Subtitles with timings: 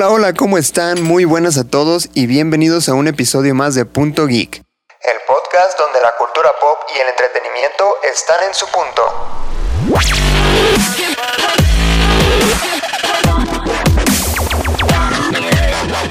[0.00, 1.02] Hola, hola, ¿cómo están?
[1.02, 4.62] Muy buenas a todos y bienvenidos a un episodio más de Punto Geek.
[5.02, 9.02] El podcast donde la cultura pop y el entretenimiento están en su punto.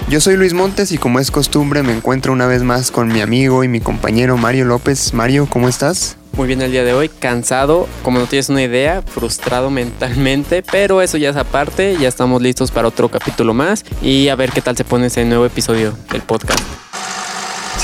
[0.08, 3.22] Yo soy Luis Montes y como es costumbre me encuentro una vez más con mi
[3.22, 5.16] amigo y mi compañero Mario López.
[5.16, 6.19] Mario, ¿cómo estás?
[6.40, 11.02] Muy bien el día de hoy, cansado, como no tienes una idea, frustrado mentalmente, pero
[11.02, 14.62] eso ya es aparte, ya estamos listos para otro capítulo más y a ver qué
[14.62, 16.89] tal se pone ese nuevo episodio del podcast.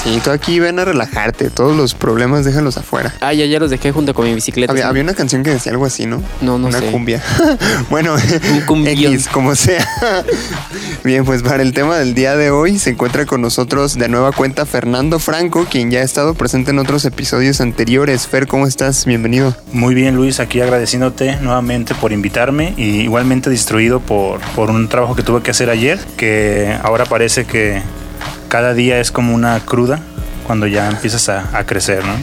[0.05, 3.15] Sí, tú aquí ven a relajarte, todos los problemas déjalos afuera.
[3.21, 4.71] Ah, ya, ya los dejé junto con mi bicicleta.
[4.71, 4.89] Había, ¿sí?
[4.89, 6.21] había una canción que decía algo así, ¿no?
[6.41, 6.91] No, no una sé.
[6.91, 7.23] cumbia.
[7.89, 8.95] bueno, Un cumbión.
[9.13, 9.83] X, como sea.
[11.03, 14.31] Bien, pues para el tema del día de hoy se encuentra con nosotros de nueva
[14.31, 18.27] cuenta Fernando Franco, quien ya ha estado presente en otros episodios anteriores.
[18.27, 19.05] Fer, ¿cómo estás?
[19.07, 19.55] Bienvenido.
[19.73, 25.15] Muy bien, Luis, aquí agradeciéndote nuevamente por invitarme y igualmente distraído por, por un trabajo
[25.15, 27.81] que tuve que hacer ayer, que ahora parece que
[28.55, 29.99] cada día es como una cruda
[30.47, 32.13] cuando ya empiezas a, a crecer, ¿no?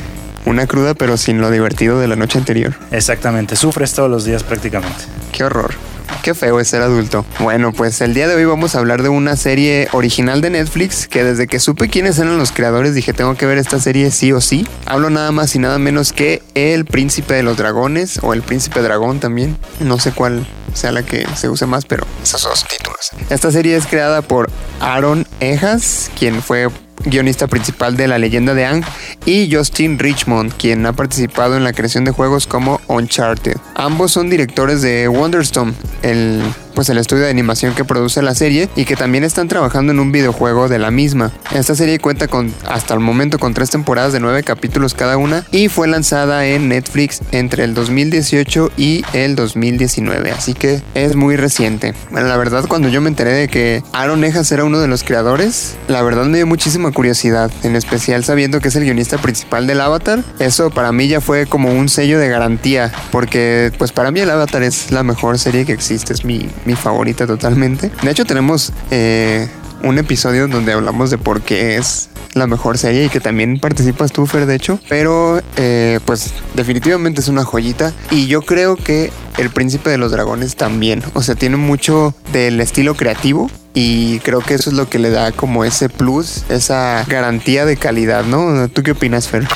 [0.51, 2.73] Una cruda, pero sin lo divertido de la noche anterior.
[2.91, 5.05] Exactamente, sufres todos los días prácticamente.
[5.31, 5.75] Qué horror.
[6.23, 7.27] Qué feo es ser adulto.
[7.39, 11.07] Bueno, pues el día de hoy vamos a hablar de una serie original de Netflix
[11.07, 14.33] que desde que supe quiénes eran los creadores dije tengo que ver esta serie sí
[14.33, 14.67] o sí.
[14.87, 18.81] Hablo nada más y nada menos que El Príncipe de los Dragones o El Príncipe
[18.81, 19.59] Dragón también.
[19.81, 23.11] No sé cuál sea la que se use más, pero esos dos títulos.
[23.31, 26.69] Esta serie es creada por Aaron Ejas, quien fue
[27.05, 28.85] guionista principal de La leyenda de Ang,
[29.27, 33.57] y Justin Richmond, quien ha participado en la creación de juegos como Uncharted.
[33.75, 36.43] Ambos son directores de Wonderstone, el
[36.75, 40.01] pues el estudio de animación que produce la serie y que también están trabajando en
[40.01, 41.33] un videojuego de la misma.
[41.53, 45.45] Esta serie cuenta con hasta el momento con tres temporadas de nueve capítulos cada una
[45.51, 51.37] y fue lanzada en Netflix entre el 2018 y el 2019, así que es muy
[51.37, 51.95] reciente.
[52.11, 55.03] Bueno, la verdad cuando yo me enteré de que Aaron Ejas era uno de los
[55.03, 59.67] creadores, la verdad me dio muchísima curiosidad, en especial sabiendo que es el guionista principal
[59.67, 60.23] del Avatar.
[60.39, 64.31] Eso para mí ya fue como un sello de garantía, porque pues para mí el
[64.31, 67.91] Avatar es la mejor serie que existe, es mi, mi favorita totalmente.
[68.03, 69.49] De hecho tenemos eh,
[69.83, 74.13] un episodio donde hablamos de por qué es la mejor serie y que también participas
[74.13, 74.79] tú, Fer, de hecho.
[74.89, 80.13] Pero eh, pues definitivamente es una joyita y yo creo que El Príncipe de los
[80.13, 81.03] Dragones también.
[81.15, 85.11] O sea, tiene mucho del estilo creativo y creo que eso es lo que le
[85.11, 88.69] da como ese plus, esa garantía de calidad, ¿no?
[88.69, 89.47] ¿Tú qué opinas, Fer?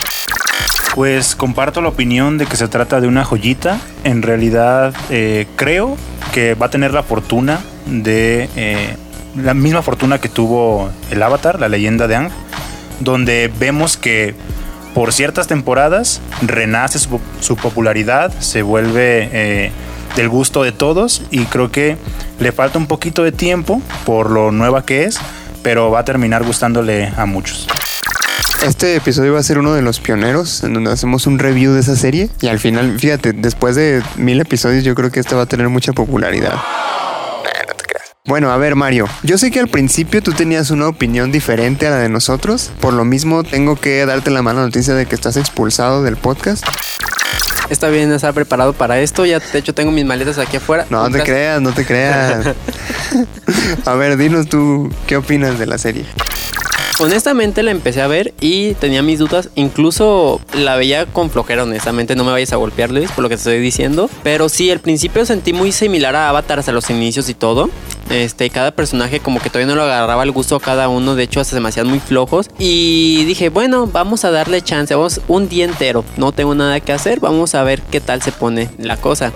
[0.95, 3.79] Pues comparto la opinión de que se trata de una joyita.
[4.05, 5.97] En realidad eh, creo
[6.33, 8.97] que va a tener la fortuna de eh,
[9.37, 12.31] la misma fortuna que tuvo el Avatar, la leyenda de Ang,
[13.01, 14.35] donde vemos que
[14.95, 19.71] por ciertas temporadas renace su, popularidad, se vuelve eh,
[20.17, 21.99] del gusto de todos y creo que
[22.41, 25.19] le falta un poquito de tiempo por lo nueva que es,
[25.63, 27.67] pero va a terminar gustándole a muchos.
[28.65, 31.81] Este episodio va a ser uno de los pioneros en donde hacemos un review de
[31.81, 35.43] esa serie y al final, fíjate, después de mil episodios yo creo que este va
[35.43, 36.55] a tener mucha popularidad.
[36.55, 38.16] Nah, no te creas.
[38.27, 41.91] Bueno, a ver Mario, yo sé que al principio tú tenías una opinión diferente a
[41.91, 45.37] la de nosotros, por lo mismo tengo que darte la mala noticia de que estás
[45.37, 46.67] expulsado del podcast.
[47.71, 50.87] Está bien estar preparado para esto, ya de hecho tengo mis maletas aquí afuera.
[50.91, 51.29] No te Gracias.
[51.29, 52.47] creas, no te creas.
[53.85, 56.05] a ver, dinos tú qué opinas de la serie.
[56.99, 59.51] Honestamente la empecé a ver y tenía mis dudas.
[59.55, 62.17] Incluso la veía con flojera, honestamente.
[62.17, 64.09] No me vayas a golpear, Luis, por lo que te estoy diciendo.
[64.23, 67.69] Pero sí, al principio sentí muy similar a Avatar hasta los inicios y todo.
[68.11, 71.15] Este, cada personaje como que todavía no lo agarraba el gusto a cada uno.
[71.15, 72.49] De hecho, hasta se me hacían muy flojos.
[72.59, 74.95] Y dije, bueno, vamos a darle chance.
[74.95, 76.05] Vamos un día entero.
[76.17, 77.21] No tengo nada que hacer.
[77.21, 79.33] Vamos a ver qué tal se pone la cosa.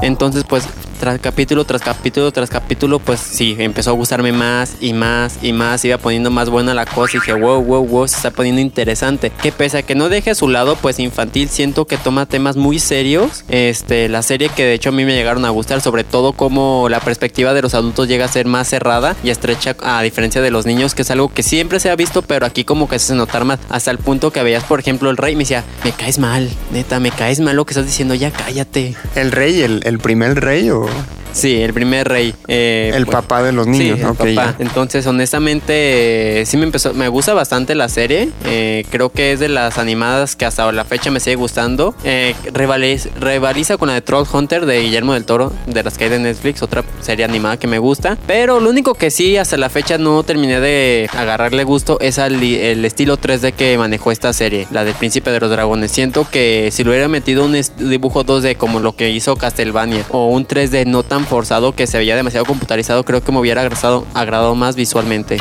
[0.00, 0.64] Entonces, pues,
[0.98, 5.52] tras capítulo, tras capítulo, tras capítulo, pues sí, empezó a gustarme más y más y
[5.52, 5.84] más.
[5.84, 9.32] Iba poniendo más buena la cosa y dije, wow, wow, wow, se está poniendo interesante.
[9.42, 12.56] Que pese a que no deje a su lado, pues infantil, siento que toma temas
[12.56, 13.44] muy serios.
[13.48, 16.88] Este, la serie que de hecho a mí me llegaron a gustar, sobre todo como
[16.88, 20.50] la perspectiva de los adultos llega a ser más cerrada y estrecha, a diferencia de
[20.50, 23.06] los niños, que es algo que siempre se ha visto, pero aquí como que se
[23.06, 23.60] hace notar más.
[23.68, 27.00] Hasta el punto que veías, por ejemplo, el rey me decía, me caes mal, neta,
[27.00, 28.96] me caes mal lo que estás diciendo, ya cállate.
[29.14, 30.87] ¿El rey, el, el primer rey o
[31.30, 32.34] Sí, el primer rey.
[32.48, 33.98] eh, el pues, papá de los niños?
[34.00, 34.54] Sí, el papá.
[34.58, 38.30] Entonces, honestamente, eh, sí me empezó, me gusta bastante la serie.
[38.46, 41.94] Eh, creo que es de las animadas que hasta la fecha me sigue gustando.
[42.02, 46.04] Eh, rivaliz- rivaliza con la de Troll Hunter de Guillermo del Toro, de las que
[46.04, 48.16] hay de Netflix, otra serie animada que me gusta.
[48.26, 52.42] Pero lo único que sí, hasta la fecha no terminé de agarrarle gusto es al,
[52.42, 55.92] el estilo 3D que manejó esta serie, la del Príncipe de los Dragones.
[55.92, 60.28] Siento que si lo hubiera metido un dibujo 2D como lo que hizo Castlevania o
[60.28, 64.06] un 3D no tan forzado, que se veía demasiado computarizado, creo que me hubiera agradado,
[64.14, 65.38] agradado más visualmente.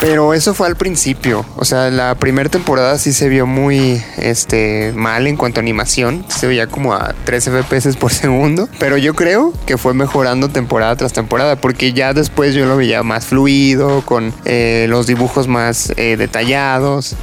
[0.00, 1.46] Pero eso fue al principio.
[1.56, 6.26] O sea, la primera temporada sí se vio muy este, mal en cuanto a animación.
[6.28, 8.68] Se veía como a 3 FPS por segundo.
[8.78, 11.56] Pero yo creo que fue mejorando temporada tras temporada.
[11.56, 17.16] Porque ya después yo lo veía más fluido, con eh, los dibujos más eh, detallados.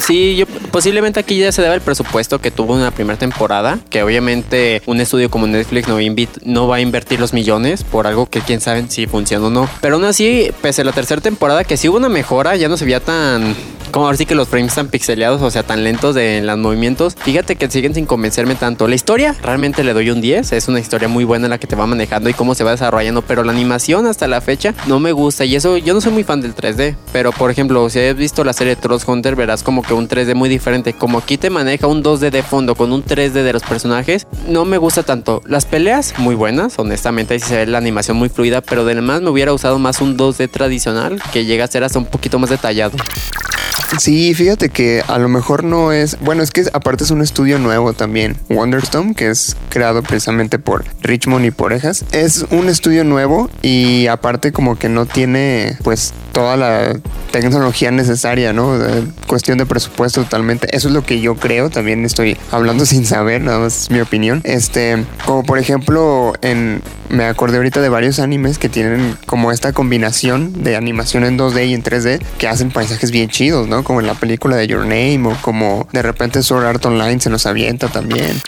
[0.00, 3.78] Sí, yo posiblemente aquí ya se debe el presupuesto que tuvo en la primera temporada,
[3.90, 5.98] que obviamente un estudio como Netflix no,
[6.44, 9.68] no va a invertir los millones por algo que quién sabe si funciona o no.
[9.80, 12.76] Pero aún así, pese a la tercera temporada, que sí hubo una mejora, ya no
[12.76, 13.54] se veía tan
[13.88, 17.14] como ahora sí que los frames están pixeleados, o sea, tan lentos de los movimientos.
[17.18, 18.88] Fíjate que siguen sin convencerme tanto.
[18.88, 20.52] La historia, realmente le doy un 10.
[20.52, 23.22] Es una historia muy buena la que te va manejando y cómo se va desarrollando.
[23.22, 25.44] Pero la animación hasta la fecha no me gusta.
[25.44, 26.96] Y eso, yo no soy muy fan del 3D.
[27.12, 30.34] Pero por ejemplo, si has visto la serie Trust Hunter, verás como que un 3D
[30.34, 30.92] muy diferente.
[30.92, 34.64] Como aquí te maneja un 2D de fondo con un 3D de los personajes, no
[34.64, 35.42] me gusta tanto.
[35.46, 38.60] Las peleas, muy buenas, honestamente, ahí se ve la animación muy fluida.
[38.60, 42.06] Pero además me hubiera usado más un 2D tradicional que llega a ser hasta un
[42.06, 42.96] poquito más detallado.
[43.96, 46.18] Sí, fíjate que a lo mejor no es.
[46.20, 48.36] Bueno, es que aparte es un estudio nuevo también.
[48.50, 52.04] Wonderstone, que es creado precisamente por Richmond y por Ejas.
[52.12, 57.00] Es un estudio nuevo y aparte, como que no tiene, pues, toda la
[57.32, 58.78] tecnología necesaria, ¿no?
[59.26, 60.68] cuestión de presupuesto totalmente.
[60.76, 61.70] Eso es lo que yo creo.
[61.70, 64.40] También estoy hablando sin saber, nada más es mi opinión.
[64.44, 66.82] Este, como por ejemplo, en.
[67.08, 71.68] Me acordé ahorita de varios animes que tienen como esta combinación de animación en 2D
[71.68, 73.77] y en 3D que hacen paisajes bien chidos, ¿no?
[73.82, 77.30] Como en la película de Your Name o como de repente Sword Art Online se
[77.30, 78.40] nos avienta también.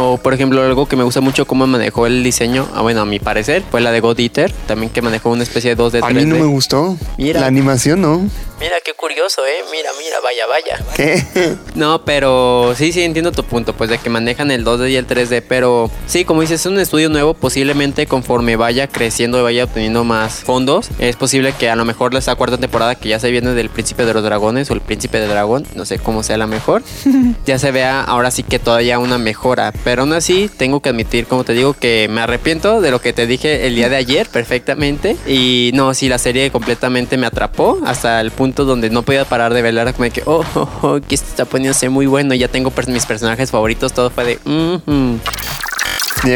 [0.00, 3.04] O por ejemplo algo que me gusta mucho cómo manejó el diseño, ah, bueno, a
[3.04, 6.00] mi parecer, fue la de God Eater, también que manejó una especie de 2D.
[6.00, 6.04] 3D.
[6.04, 6.96] A mí no me gustó.
[7.16, 7.40] Mira.
[7.40, 8.28] La animación no.
[8.60, 9.64] Mira qué curioso, ¿eh?
[9.70, 10.84] Mira, mira, vaya, vaya.
[10.96, 11.56] ¿Qué?
[11.74, 15.06] No, pero sí, sí, entiendo tu punto, pues de que manejan el 2D y el
[15.06, 19.64] 3D, pero sí, como dices, es un estudio nuevo, posiblemente conforme vaya creciendo y vaya
[19.64, 23.30] obteniendo más fondos, es posible que a lo mejor esta cuarta temporada que ya se
[23.30, 26.36] viene del Príncipe de los Dragones o el Príncipe de Dragón, no sé cómo sea
[26.36, 26.82] la mejor,
[27.46, 31.26] ya se vea ahora sí que todavía una mejora, pero aún así tengo que admitir,
[31.26, 34.28] como te digo, que me arrepiento de lo que te dije el día de ayer
[34.28, 35.16] perfectamente.
[35.26, 39.54] Y no, sí, la serie completamente me atrapó hasta el punto donde no podía parar
[39.54, 42.48] de velar, como de que, oh, oh, oh, que esto está poniéndose muy bueno, ya
[42.48, 45.18] tengo mis personajes favoritos, todo fue de, mm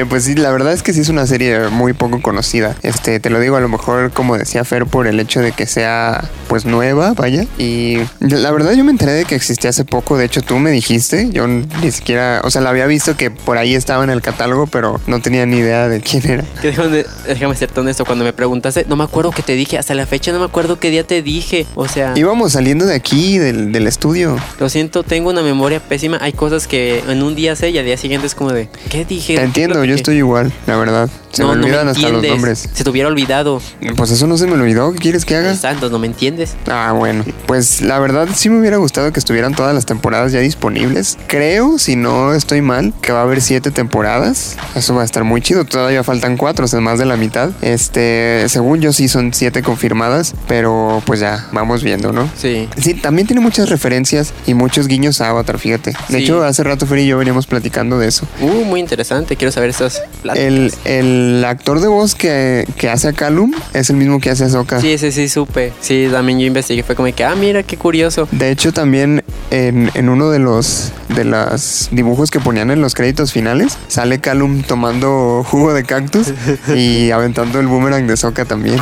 [0.08, 2.76] pues sí, la verdad es que sí es una serie muy poco conocida.
[2.82, 5.66] Este, te lo digo a lo mejor como decía Fer por el hecho de que
[5.66, 7.46] sea pues nueva, vaya.
[7.58, 10.70] Y la verdad yo me enteré de que existía hace poco, de hecho tú me
[10.70, 14.22] dijiste, yo ni siquiera, o sea, la había visto que por ahí estaba en el
[14.22, 16.44] catálogo, pero no tenía ni idea de quién era.
[16.62, 20.06] Déjame, déjame ser honesto, cuando me preguntaste, no me acuerdo que te dije, hasta la
[20.06, 22.12] fecha no me acuerdo qué día te dije, o sea...
[22.16, 24.36] Íbamos saliendo de aquí, del, del estudio.
[24.58, 27.84] Lo siento, tengo una memoria pésima, hay cosas que en un día sé y al
[27.84, 29.36] día siguiente es como de, ¿qué dije?
[29.36, 31.08] Te entiendo yo estoy igual, la verdad.
[31.32, 32.68] Se me olvidan hasta los nombres.
[32.72, 33.60] Se te hubiera olvidado.
[33.96, 34.92] Pues eso no se me olvidó.
[34.92, 35.54] ¿Qué quieres que haga?
[35.54, 36.54] Santos, no me entiendes.
[36.68, 37.24] Ah, bueno.
[37.46, 41.18] Pues la verdad sí me hubiera gustado que estuvieran todas las temporadas ya disponibles.
[41.26, 44.56] Creo, si no estoy mal, que va a haber siete temporadas.
[44.74, 45.64] Eso va a estar muy chido.
[45.64, 47.50] Todavía faltan cuatro, o sea, más de la mitad.
[47.62, 52.28] Este, según yo sí son siete confirmadas, pero pues ya vamos viendo, ¿no?
[52.36, 52.68] Sí.
[52.76, 55.94] Sí, también tiene muchas referencias y muchos guiños a Avatar, fíjate.
[56.08, 58.26] De hecho, hace rato Fer y yo veníamos platicando de eso.
[58.40, 59.36] Uh, muy interesante.
[59.36, 60.02] Quiero saber esas
[60.34, 64.44] el, el, actor de voz que, que, hace a Calum es el mismo que hace
[64.44, 64.80] a Soka.
[64.80, 65.72] Sí, ese sí supe.
[65.80, 66.82] Sí, también yo investigué.
[66.82, 68.28] Fue como que, ah, mira, qué curioso.
[68.30, 72.94] De hecho, también en, en uno de los de los dibujos que ponían en los
[72.94, 76.32] créditos finales, sale Calum tomando jugo de cactus
[76.74, 78.78] y aventando el boomerang de Soka también.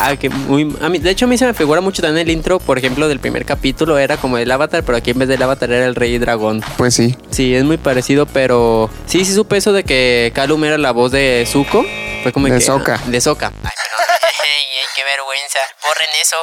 [0.00, 0.76] Ah, que muy.
[0.80, 3.08] A mí, de hecho, a mí se me figura mucho también el intro, por ejemplo,
[3.08, 5.96] del primer capítulo era como el avatar, pero aquí en vez del avatar era el
[5.96, 6.62] rey dragón.
[6.76, 7.16] Pues sí.
[7.30, 11.10] Sí, es muy parecido, pero sí, sí supe eso de que Calum era la voz
[11.10, 11.84] de Zuko.
[12.22, 13.00] Fue como de que, Soka.
[13.06, 13.52] De Soka.
[13.62, 13.70] Ay,
[15.08, 15.58] vergüenza.
[15.82, 16.36] Borren eso.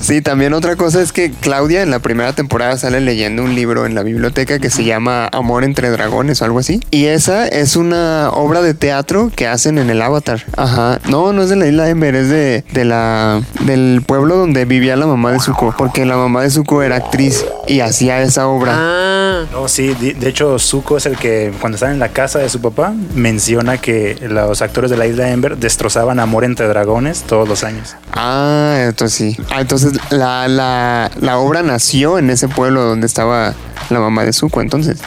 [0.00, 3.86] Sí, también otra cosa es que Claudia en la primera temporada sale leyendo un libro
[3.86, 6.80] en la biblioteca que se llama Amor entre Dragones o algo así.
[6.90, 10.44] Y esa es una obra de teatro que hacen en el Avatar.
[10.56, 10.98] Ajá.
[11.08, 14.96] No, no es de la isla Ember, es de, de la, del pueblo donde vivía
[14.96, 15.74] la mamá de Zuko.
[15.78, 18.72] Porque la mamá de Zuko era actriz y hacía esa obra.
[18.74, 19.12] Ah.
[19.50, 22.60] No, sí, de, hecho Zuko es el que cuando están en la casa de su
[22.60, 27.64] papá menciona que los actores de la isla Ember destrozaban Amor entre Dragones todos los
[27.64, 27.91] años.
[28.12, 29.36] Ah, entonces sí.
[29.50, 33.54] Ah, entonces la, la, la, obra nació en ese pueblo donde estaba
[33.88, 34.98] la mamá de Zuko, entonces.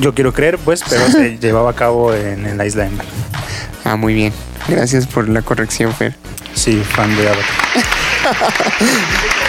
[0.00, 3.06] Yo quiero creer, pues, pero se llevaba a cabo en, la isla Ember.
[3.84, 4.32] Ah, muy bien.
[4.66, 6.16] Gracias por la corrección, Fer.
[6.54, 7.44] Sí, fan de Avatar.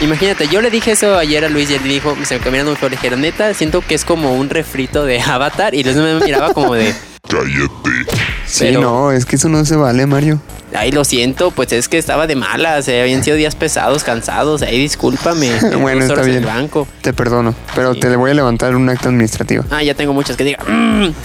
[0.00, 2.76] Imagínate, yo le dije eso ayer a Luis y él dijo, se me cambiaron muy
[2.76, 6.52] feo, le neta, siento que es como un refrito de Avatar y Luis me miraba
[6.52, 6.94] como de...
[7.28, 8.25] Cállate.
[8.46, 10.40] Sí, Pero- no, es que eso no se vale, Mario.
[10.74, 14.62] Ay, lo siento, pues es que estaba de malas, eh, habían sido días pesados, cansados,
[14.62, 15.50] ahí discúlpame.
[15.80, 16.44] Bueno, está bien.
[16.44, 16.86] banco.
[17.02, 18.00] Te perdono, pero Sí.
[18.00, 19.64] te le voy a levantar un acto administrativo.
[19.70, 20.58] Ah, ya tengo muchas que diga.
[20.66, 21.10] "Mm".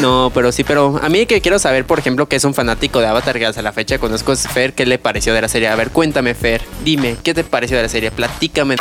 [0.00, 3.00] No, pero sí, pero a mí que quiero saber, por ejemplo, que es un fanático
[3.00, 5.68] de Avatar que hasta la fecha conozco es Fer, ¿qué le pareció de la serie?
[5.68, 8.10] A ver, cuéntame, Fer, dime, ¿qué te pareció de la serie?
[8.10, 8.76] Platícame.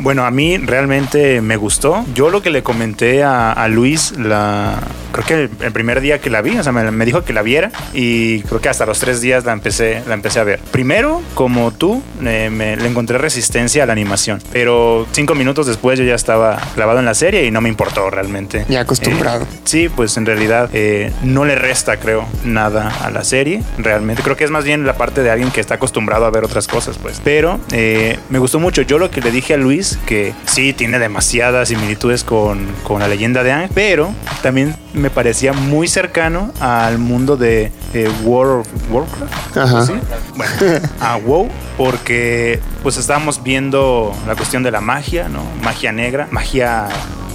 [0.00, 2.04] Bueno, a mí realmente me gustó.
[2.14, 4.78] Yo lo que le comenté a, a Luis, la,
[5.12, 7.32] creo que el, el primer día que la vi, o sea, me, me dijo que
[7.32, 10.60] la viera y creo que hasta los tres días la empecé, la empecé a ver.
[10.70, 15.98] Primero, como tú, eh, me, le encontré resistencia a la animación, pero cinco minutos después
[15.98, 18.64] yo ya estaba clavado en la serie y no me importó realmente.
[18.68, 19.44] Ya acostumbrado.
[19.44, 23.62] Eh, sí, pues en realidad eh, no le resta, creo, nada a la serie.
[23.78, 26.44] Realmente creo que es más bien la parte de alguien que está acostumbrado a ver
[26.44, 27.20] otras cosas, pues.
[27.22, 28.82] Pero eh, me gustó mucho.
[28.82, 33.08] Yo lo que le dije a Luis, que sí tiene demasiadas similitudes con, con la
[33.08, 34.12] leyenda de Aang, pero
[34.42, 39.56] también me parecía muy cercano al mundo de eh, World of Warcraft.
[39.56, 39.86] Ajá.
[39.86, 39.92] ¿sí?
[40.36, 40.52] Bueno,
[41.00, 45.42] a WoW, porque pues estábamos viendo la cuestión de la magia, ¿no?
[45.62, 46.88] Magia negra, magia,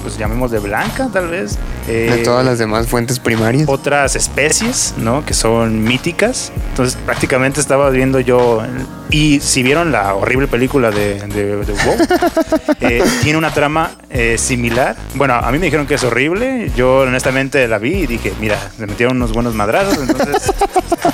[0.09, 1.57] pues llamémosle blanca, tal vez.
[1.87, 3.67] De Eh, todas las demás fuentes primarias.
[3.67, 5.25] otras especies, ¿no?
[5.25, 6.51] Que son míticas.
[6.69, 8.61] Entonces, prácticamente estaba viendo yo.
[9.11, 11.97] Y si vieron la horrible película de, de, de WoW,
[12.81, 14.95] eh, tiene una trama eh, similar.
[15.15, 16.71] Bueno, a mí me dijeron que es horrible.
[16.75, 19.97] Yo, honestamente, la vi y dije, mira, le metieron unos buenos madrazos.
[19.97, 20.51] Entonces,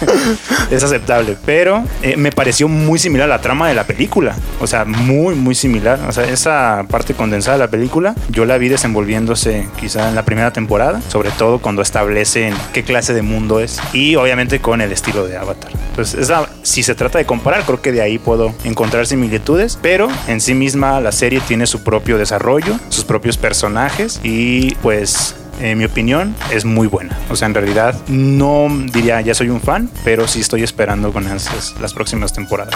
[0.72, 1.38] es aceptable.
[1.46, 4.36] Pero eh, me pareció muy similar a la trama de la película.
[4.60, 6.00] O sea, muy, muy similar.
[6.08, 10.26] O sea, esa parte condensada de la película, yo la vi desenvolviéndose quizá en la
[10.26, 13.80] primera temporada, sobre todo cuando establecen qué clase de mundo es.
[13.94, 15.72] Y obviamente con el estilo de Avatar.
[15.90, 19.80] Entonces, esa, si se trata de comparar, creo que de ahí puedo encontrar similitudes.
[19.82, 25.36] Pero en sí misma la serie tiene su propio desarrollo, sus propios personajes y pues
[25.60, 27.18] en mi opinión, es muy buena.
[27.30, 31.28] O sea, en realidad no diría ya soy un fan, pero sí estoy esperando con
[31.28, 32.76] ansias las próximas temporadas.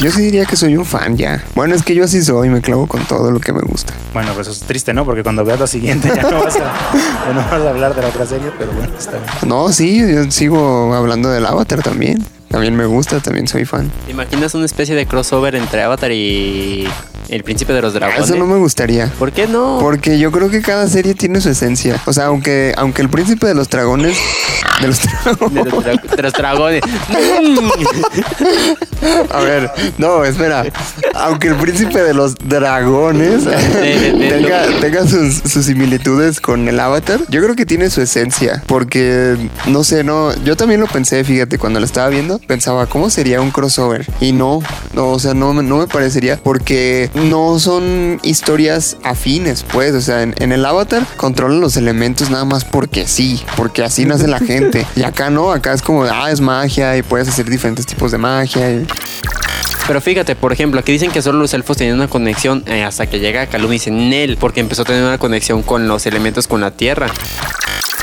[0.00, 1.44] Yo sí diría que soy un fan ya.
[1.54, 3.92] Bueno, es que yo así soy, me clavo con todo lo que me gusta.
[4.14, 5.04] Bueno, pues es triste, ¿no?
[5.04, 6.58] Porque cuando veas la siguiente ya no vas a,
[7.26, 9.24] ya no vas a hablar de la otra serie, pero bueno, está bien.
[9.46, 12.24] No, sí, yo sigo hablando del Avatar también.
[12.48, 13.92] También me gusta, también soy fan.
[14.06, 16.88] ¿Te imaginas una especie de crossover entre Avatar y
[17.30, 18.24] el príncipe de los dragones?
[18.24, 19.06] Eso no me gustaría.
[19.18, 19.78] ¿Por qué no?
[19.80, 22.00] Porque yo creo que cada serie tiene su esencia.
[22.06, 24.16] O sea, aunque, aunque el príncipe de los dragones.
[24.80, 25.64] De los dragones.
[25.64, 26.82] De los, dra- de los dragones.
[29.30, 30.64] A ver, no, espera.
[31.14, 36.78] Aunque el príncipe de los dragones de- de- tenga, tenga sus, sus similitudes con el
[36.78, 38.62] avatar, yo creo que tiene su esencia.
[38.66, 40.34] Porque, no sé, no.
[40.44, 44.06] Yo también lo pensé, fíjate, cuando lo estaba viendo, pensaba, ¿cómo sería un crossover?
[44.20, 44.60] Y no,
[44.92, 46.38] no, o sea, no, no me parecería.
[46.42, 49.94] Porque no son historias afines, pues.
[49.94, 54.04] O sea, en, en el avatar controlan los elementos nada más porque sí, porque así
[54.04, 54.86] nace la gente.
[54.96, 58.18] Y acá no, acá es como, ah, es magia y puedes hacer diferentes tipos de
[58.18, 58.70] magia.
[58.70, 58.86] y-
[59.86, 63.06] Pero fíjate, por ejemplo, aquí dicen que solo los elfos tenían una conexión eh, hasta
[63.08, 66.46] que llega Calum y dicen Nel, porque empezó a tener una conexión con los elementos
[66.46, 67.08] con la tierra.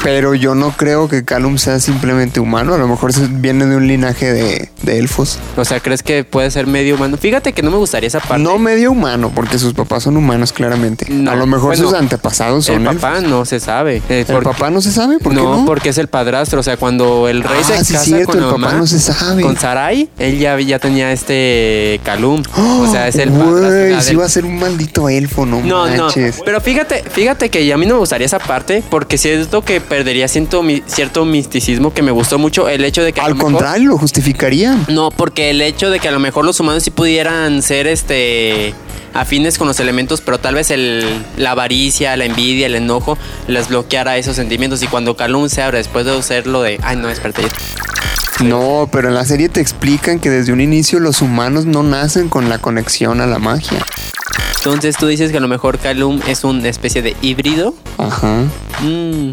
[0.04, 2.76] Pero yo no creo que Calum sea simplemente humano.
[2.76, 5.40] A lo mejor viene de un linaje de, de elfos.
[5.58, 7.18] O sea, ¿crees que puede ser medio humano?
[7.18, 8.42] Fíjate que no me gustaría esa parte.
[8.42, 11.08] No medio humano, porque sus papás son humanos, claramente.
[11.10, 13.02] No, a lo mejor bueno, sus antepasados son el elfos.
[13.02, 14.02] papá no se sabe.
[14.08, 15.18] Eh, ¿El papá no se sabe?
[15.18, 15.66] ¿Por qué no, no?
[15.66, 16.60] porque es el padrastro.
[16.60, 19.00] O sea, cuando el rey Ah, se sí, casa cierto, con el papá no se
[19.00, 19.42] sabe.
[19.42, 21.67] Con Sarai, él ya, ya tenía este
[22.04, 22.42] Calum.
[22.56, 23.30] o sea, es el.
[23.32, 26.42] Güey, sí del- va a ser un maldito elfo, no, No, no, manches.
[26.46, 30.28] pero fíjate, fíjate que a mí no me gustaría esa parte porque siento que perdería
[30.28, 33.52] cierto, mi- cierto misticismo que me gustó mucho el hecho de que Al lo mejor-
[33.54, 34.86] contrario, lo justificarían.
[34.90, 38.74] No, porque el hecho de que a lo mejor los humanos sí pudieran ser este
[39.14, 41.06] afines con los elementos, pero tal vez el,
[41.38, 45.78] la avaricia, la envidia, el enojo les bloqueara esos sentimientos y cuando Calum se abre
[45.80, 47.44] después de hacer lo de, ay no, espérate,
[48.44, 52.30] No, pero en la serie te explican que desde un inicio los humanos no nacen
[52.30, 53.84] con la conexión a la magia.
[54.58, 57.74] entonces tú dices que a lo mejor Calum es una especie de híbrido.
[57.98, 58.44] Ajá.
[58.82, 59.32] Mm,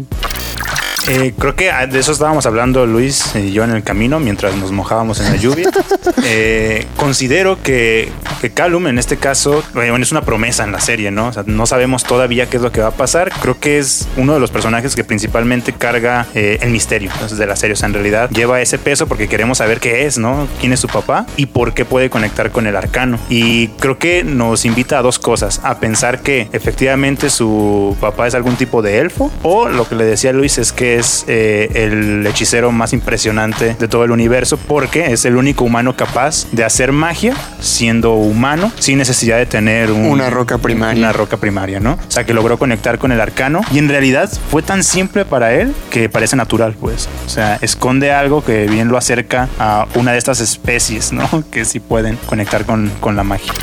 [1.07, 4.71] Eh, creo que de eso estábamos hablando Luis y yo en el camino mientras nos
[4.71, 5.69] mojábamos en la lluvia.
[6.27, 11.11] Eh, considero que, que Callum en este caso bueno, es una promesa en la serie,
[11.11, 11.27] ¿no?
[11.27, 13.31] O sea, no sabemos todavía qué es lo que va a pasar.
[13.41, 17.45] Creo que es uno de los personajes que principalmente carga eh, el misterio entonces, de
[17.45, 17.73] la serie.
[17.73, 20.47] O sea, en realidad lleva ese peso porque queremos saber qué es, ¿no?
[20.59, 23.19] ¿Quién es su papá y por qué puede conectar con el arcano?
[23.29, 25.61] Y creo que nos invita a dos cosas.
[25.63, 30.05] A pensar que efectivamente su papá es algún tipo de elfo o lo que le
[30.05, 35.11] decía Luis es que es eh, el hechicero más impresionante de todo el universo porque
[35.13, 38.35] es el único humano capaz de hacer magia siendo humano.
[38.35, 40.99] humano sin necesidad de tener un- Una roca primaria.
[40.99, 41.93] Una roca primaria, ¿no?
[41.93, 45.53] O sea, que logró conectar con el arcano y en realidad fue tan simple para
[45.53, 47.07] él que parece natural, pues.
[47.25, 51.27] O sea, esconde algo que bien lo acerca a una de estas especies, ¿no?
[51.51, 53.53] Que sí pueden conectar con, con la magia.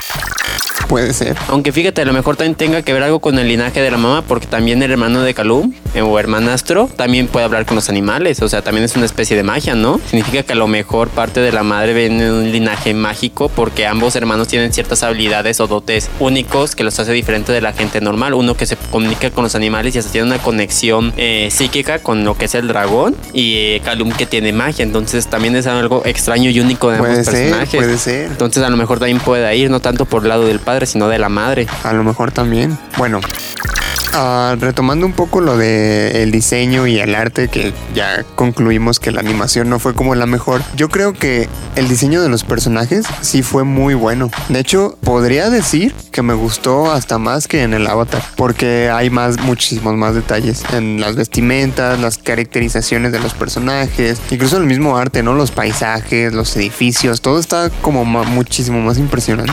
[0.92, 1.38] Puede ser.
[1.48, 3.96] Aunque fíjate, a lo mejor también tenga que ver algo con el linaje de la
[3.96, 7.88] mamá, porque también el hermano de Calum eh, o hermanastro también puede hablar con los
[7.88, 8.42] animales.
[8.42, 9.98] O sea, también es una especie de magia, ¿no?
[10.10, 13.86] Significa que a lo mejor parte de la madre viene de un linaje mágico, porque
[13.86, 18.02] ambos hermanos tienen ciertas habilidades o dotes únicos que los hace diferente de la gente
[18.02, 18.34] normal.
[18.34, 22.26] Uno que se comunica con los animales y hasta tiene una conexión eh, psíquica con
[22.26, 24.82] lo que es el dragón, y eh, Calum que tiene magia.
[24.82, 27.80] Entonces también es algo extraño y único de Puede ambos ser, personajes.
[27.80, 28.26] puede ser.
[28.26, 31.08] Entonces a lo mejor también puede ir, no tanto por el lado del padre, sino
[31.08, 31.66] de la madre.
[31.84, 32.78] A lo mejor también.
[32.96, 33.20] Bueno,
[34.12, 39.10] ah, retomando un poco lo de el diseño y el arte, que ya concluimos que
[39.10, 40.62] la animación no fue como la mejor.
[40.76, 44.30] Yo creo que el diseño de los personajes sí fue muy bueno.
[44.48, 49.10] De hecho, podría decir que me gustó hasta más que en el Avatar, porque hay
[49.10, 54.96] más, muchísimos más detalles en las vestimentas, las caracterizaciones de los personajes, incluso el mismo
[54.96, 55.34] arte, ¿no?
[55.34, 59.52] Los paisajes, los edificios, todo está como ma- muchísimo más impresionante.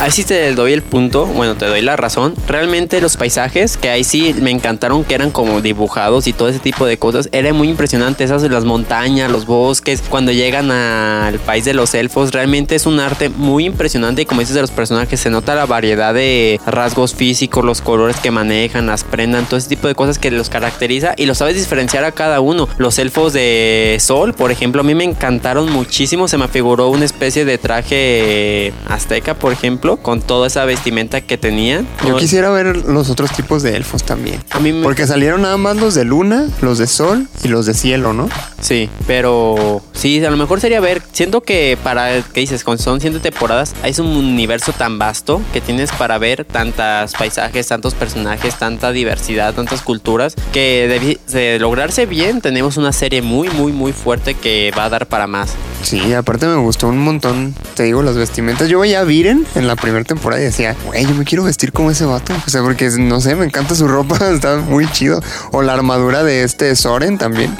[0.00, 2.34] Ahí sí te doy el punto, bueno, te doy la razón.
[2.46, 6.58] Realmente los paisajes, que ahí sí me encantaron, que eran como dibujados y todo ese
[6.58, 8.24] tipo de cosas, era muy impresionante.
[8.24, 13.00] Esas las montañas, los bosques, cuando llegan al país de los elfos, realmente es un
[13.00, 14.22] arte muy impresionante.
[14.22, 18.16] Y como dices de los personajes, se nota la variedad de rasgos físicos, los colores
[18.16, 21.56] que manejan, las prendan, todo ese tipo de cosas que los caracteriza y lo sabes
[21.56, 22.68] diferenciar a cada uno.
[22.78, 26.28] Los elfos de sol, por ejemplo, a mí me encantaron muchísimo.
[26.28, 31.36] Se me figuró una especie de traje azteca, por ejemplo, con toda esa vestimenta que
[31.38, 31.86] tenían.
[32.06, 34.42] Yo quisiera ver los otros tipos de elfos también.
[34.50, 34.82] A mí me...
[34.82, 38.28] Porque salieron nada más los de luna, los de sol y los de cielo, ¿no?
[38.60, 41.02] Sí, pero sí, a lo mejor sería ver.
[41.12, 42.64] Siento que para, ¿qué dices?
[42.64, 47.66] Con son siete temporadas, es un universo tan vasto que tienes para ver tantos paisajes,
[47.68, 53.48] tantos personajes, tanta diversidad, tantas culturas, que debi- de lograrse bien, tenemos una serie muy,
[53.50, 55.54] muy, muy fuerte que va a dar para más.
[55.88, 58.68] Sí, aparte me gustó un montón, te digo, las vestimentas.
[58.68, 61.72] Yo veía a Viren en la primera temporada y decía, güey, yo me quiero vestir
[61.72, 62.34] como ese vato.
[62.46, 65.22] O sea, porque no sé, me encanta su ropa, está muy chido.
[65.50, 67.56] O la armadura de este Soren también.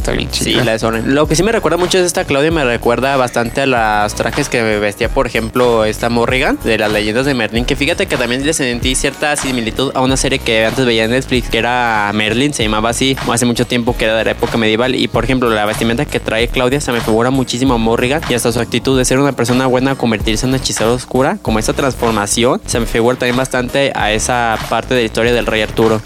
[0.00, 0.64] Está bien Sí, chida.
[0.64, 1.02] la de.
[1.12, 4.48] Lo que sí me recuerda mucho es esta Claudia, me recuerda bastante a los trajes
[4.48, 7.66] que vestía, por ejemplo, esta Morrigan de las leyendas de Merlin.
[7.66, 11.10] Que fíjate que también le sentí cierta similitud a una serie que antes veía en
[11.10, 14.56] Netflix, que era Merlin, se llamaba así, hace mucho tiempo que era de la época
[14.56, 14.94] medieval.
[14.94, 18.32] Y por ejemplo, la vestimenta que trae Claudia se me figura muchísimo a Morrigan y
[18.32, 21.58] hasta su actitud de ser una persona buena a convertirse en una hechicera oscura, como
[21.58, 25.60] esa transformación, se me figura también bastante a esa parte de la historia del rey
[25.60, 26.00] Arturo.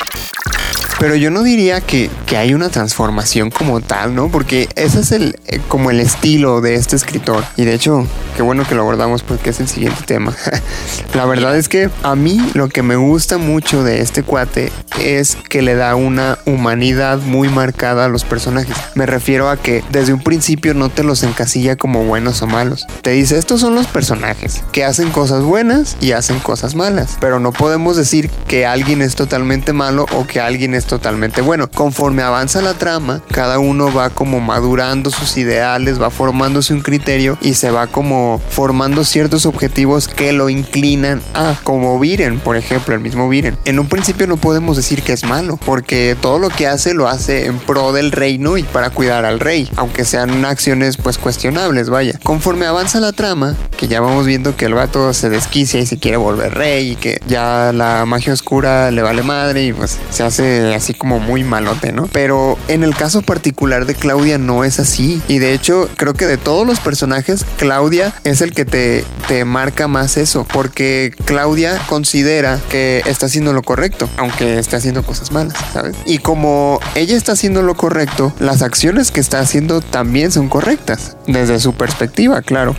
[0.98, 4.28] Pero yo no diría que, que hay una transformación como tal, ¿no?
[4.30, 7.44] Porque ese es el eh, como el estilo de este escritor.
[7.56, 10.34] Y de hecho, qué bueno que lo abordamos porque es el siguiente tema.
[11.14, 15.36] La verdad es que a mí lo que me gusta mucho de este cuate es
[15.48, 18.76] que le da una humanidad muy marcada a los personajes.
[18.94, 22.86] Me refiero a que desde un principio no te los encasilla como buenos o malos.
[23.02, 27.16] Te dice, estos son los personajes que hacen cosas buenas y hacen cosas malas.
[27.20, 31.68] Pero no podemos decir que alguien es totalmente malo o que alguien es totalmente bueno.
[31.70, 37.38] Conforme avanza la trama, cada uno va como madurando sus ideales, va formándose un criterio
[37.40, 42.94] y se va como formando ciertos objetivos que lo inclinan a, como Viren, por ejemplo,
[42.94, 43.58] el mismo Viren.
[43.64, 47.08] En un principio no podemos decir que es malo, porque todo lo que hace lo
[47.08, 51.90] hace en pro del reino y para cuidar al rey, aunque sean acciones pues cuestionables,
[51.90, 52.18] vaya.
[52.22, 55.98] Conforme avanza la trama, que ya vamos viendo que el vato se desquicia y se
[55.98, 60.22] quiere volver rey y que ya la magia oscura le vale madre y pues se
[60.22, 62.08] hace así como muy malote, ¿no?
[62.12, 66.26] Pero en el caso particular de Claudia no es así y de hecho creo que
[66.26, 71.80] de todos los personajes Claudia es el que te, te marca más eso porque Claudia
[71.88, 75.96] considera que está haciendo lo correcto aunque esté haciendo cosas malas, ¿sabes?
[76.06, 81.16] Y como ella está haciendo lo correcto, las acciones que está haciendo también son correctas
[81.26, 82.74] desde su perspectiva, claro.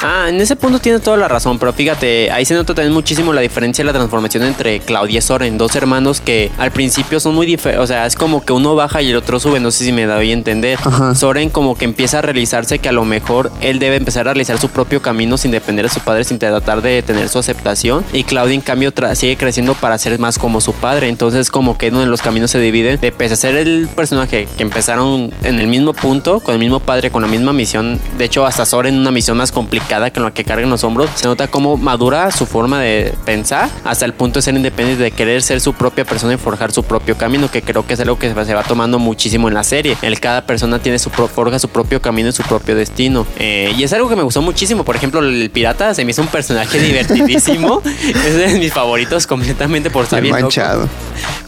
[0.00, 3.32] Ah, en ese punto tienes toda la razón, pero fíjate, ahí se nota también muchísimo
[3.32, 7.34] la diferencia de la transformación entre Claudia y Soren, dos hermanos que al principio son
[7.34, 9.84] muy diferentes, o sea, es como que uno baja y el otro sube, no sé
[9.84, 10.78] si me doy a entender.
[10.84, 11.16] Ajá.
[11.16, 14.58] Soren como que empieza a realizarse que a lo mejor él debe empezar a realizar
[14.58, 18.22] su propio camino sin depender de su padre, sin tratar de tener su aceptación, y
[18.22, 22.00] Claudia en cambio sigue creciendo para ser más como su padre, entonces como que uno
[22.00, 25.66] de los caminos se dividen, de pese a ser el personaje que empezaron en el
[25.66, 29.10] mismo punto, con el mismo padre, con la misma misión, de hecho hasta Soren una
[29.10, 32.30] misión más complicada delicada con la que carga en los hombros, se nota cómo madura
[32.30, 36.04] su forma de pensar hasta el punto de ser independiente, de querer ser su propia
[36.04, 38.98] persona y forjar su propio camino, que creo que es algo que se va tomando
[38.98, 39.96] muchísimo en la serie.
[40.02, 43.26] El cada persona tiene su forja su propio camino y su propio destino.
[43.38, 44.84] Eh, y es algo que me gustó muchísimo.
[44.84, 47.82] Por ejemplo, el pirata se me hizo un personaje divertidísimo.
[47.84, 50.30] es de mis favoritos completamente por saber.
[50.30, 50.88] manchado.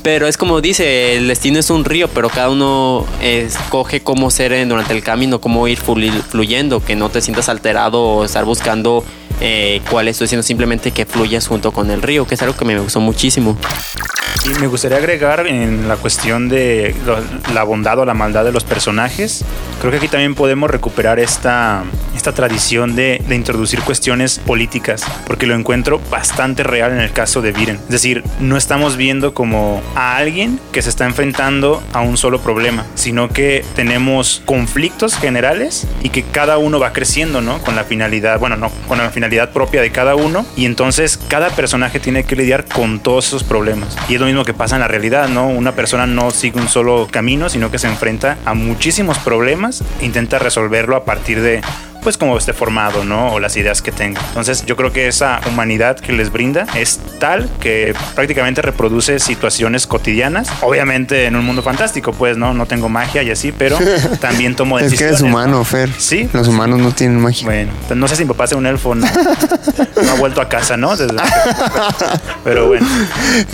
[0.03, 4.67] Pero es como dice, el destino es un río, pero cada uno escoge cómo ser
[4.67, 9.05] durante el camino, cómo ir fluyendo, que no te sientas alterado o estar buscando
[9.41, 12.65] eh, cuál estoy diciendo, simplemente que fluyas junto con el río, que es algo que
[12.65, 13.57] me gustó muchísimo.
[14.45, 16.95] Y me gustaría agregar en la cuestión de
[17.53, 19.45] la bondad o la maldad de los personajes.
[19.81, 21.85] Creo que aquí también podemos recuperar esta,
[22.17, 27.43] esta tradición de, de introducir cuestiones políticas, porque lo encuentro bastante real en el caso
[27.43, 27.77] de Viren.
[27.77, 32.41] Es decir, no estamos viendo como a alguien que se está enfrentando a un solo
[32.41, 37.59] problema, sino que tenemos conflictos generales y que cada uno va creciendo, ¿no?
[37.59, 41.51] Con la finalidad, bueno, no, con la finalidad propia de cada uno y entonces cada
[41.51, 43.97] personaje tiene que lidiar con todos esos problemas.
[44.09, 45.49] Y es lo mismo que pasa en la realidad, ¿no?
[45.49, 50.05] Una persona no sigue un solo camino, sino que se enfrenta a muchísimos problemas e
[50.05, 51.61] intenta resolverlo a partir de
[52.03, 53.33] pues como esté formado, ¿no?
[53.33, 54.21] O las ideas que tenga.
[54.29, 59.87] Entonces yo creo que esa humanidad que les brinda es tal que prácticamente reproduce situaciones
[59.87, 60.51] cotidianas.
[60.63, 62.55] Obviamente en un mundo fantástico, pues, ¿no?
[62.55, 63.79] No tengo magia y así, pero
[64.21, 64.93] también tomo decisiones.
[64.93, 65.91] es que eres humano, Fer.
[65.99, 66.29] Sí.
[66.33, 67.45] Los humanos no tienen magia.
[67.45, 69.07] Bueno, no sé si mi papá es un elfo, ¿no?
[70.03, 70.91] no ha vuelto a casa, ¿no?
[72.45, 72.87] pero bueno.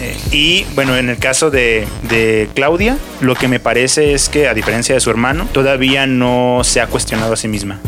[0.01, 4.49] Eh, y bueno, en el caso de, de Claudia, lo que me parece es que
[4.49, 7.79] a diferencia de su hermano, todavía no se ha cuestionado a sí misma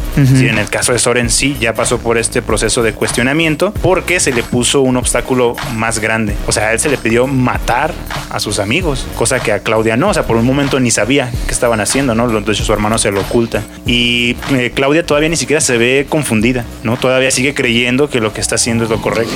[0.49, 4.33] en el caso de Soren sí ya pasó por este proceso de cuestionamiento porque se
[4.33, 6.35] le puso un obstáculo más grande.
[6.47, 7.93] O sea, él se le pidió matar
[8.31, 10.09] a sus amigos, cosa que a Claudia no.
[10.09, 12.29] O sea, por un momento ni sabía qué estaban haciendo, ¿no?
[12.29, 13.63] De hecho, su hermano se lo oculta.
[13.87, 16.97] Y eh, Claudia todavía ni siquiera se ve confundida, ¿no?
[16.97, 19.35] Todavía sigue creyendo que lo que está haciendo es lo correcto.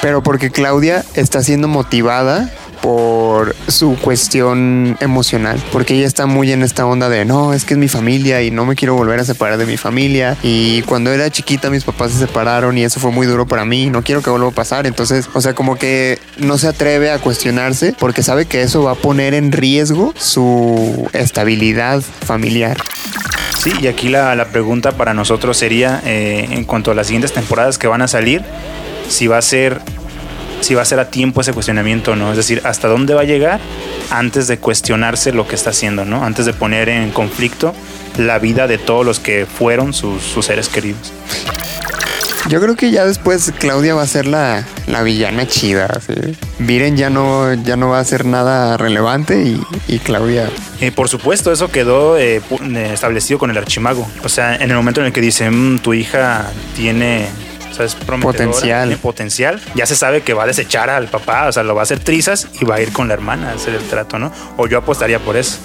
[0.00, 2.50] Pero porque Claudia está siendo motivada
[2.82, 7.74] por su cuestión emocional, porque ella está muy en esta onda de no, es que
[7.74, 10.36] es mi familia y no me quiero volver a separar de mi familia.
[10.42, 13.90] Y cuando era chiquita mis papás se separaron y eso fue muy duro para mí,
[13.90, 14.86] no quiero que vuelva a pasar.
[14.86, 18.92] Entonces, o sea, como que no se atreve a cuestionarse porque sabe que eso va
[18.92, 22.76] a poner en riesgo su estabilidad familiar.
[23.58, 27.32] Sí, y aquí la, la pregunta para nosotros sería, eh, en cuanto a las siguientes
[27.32, 28.44] temporadas que van a salir,
[29.08, 29.80] si va a ser
[30.60, 32.30] si va a ser a tiempo ese cuestionamiento o no.
[32.30, 33.60] Es decir, hasta dónde va a llegar
[34.10, 36.24] antes de cuestionarse lo que está haciendo, ¿no?
[36.24, 37.74] Antes de poner en conflicto
[38.16, 41.12] la vida de todos los que fueron sus, seres queridos.
[42.48, 44.64] Yo creo que ya después Claudia va a ser la,
[45.04, 46.00] villana chida.
[46.58, 49.54] Viren ya no, ya no va a ser nada relevante
[49.86, 50.48] y, Claudia.
[50.80, 54.08] Eh, por supuesto, eso quedó eh, eh, establecido con el archimago.
[54.24, 57.28] O sea, en el momento en el que dicen, mm, tu hija tiene
[57.84, 58.88] es potencial.
[58.88, 59.60] tiene potencial.
[59.74, 61.98] Ya se sabe que va a desechar al papá, o sea, lo va a hacer
[61.98, 64.32] trizas y va a ir con la hermana a hacer el trato, ¿no?
[64.56, 65.58] O yo apostaría por eso.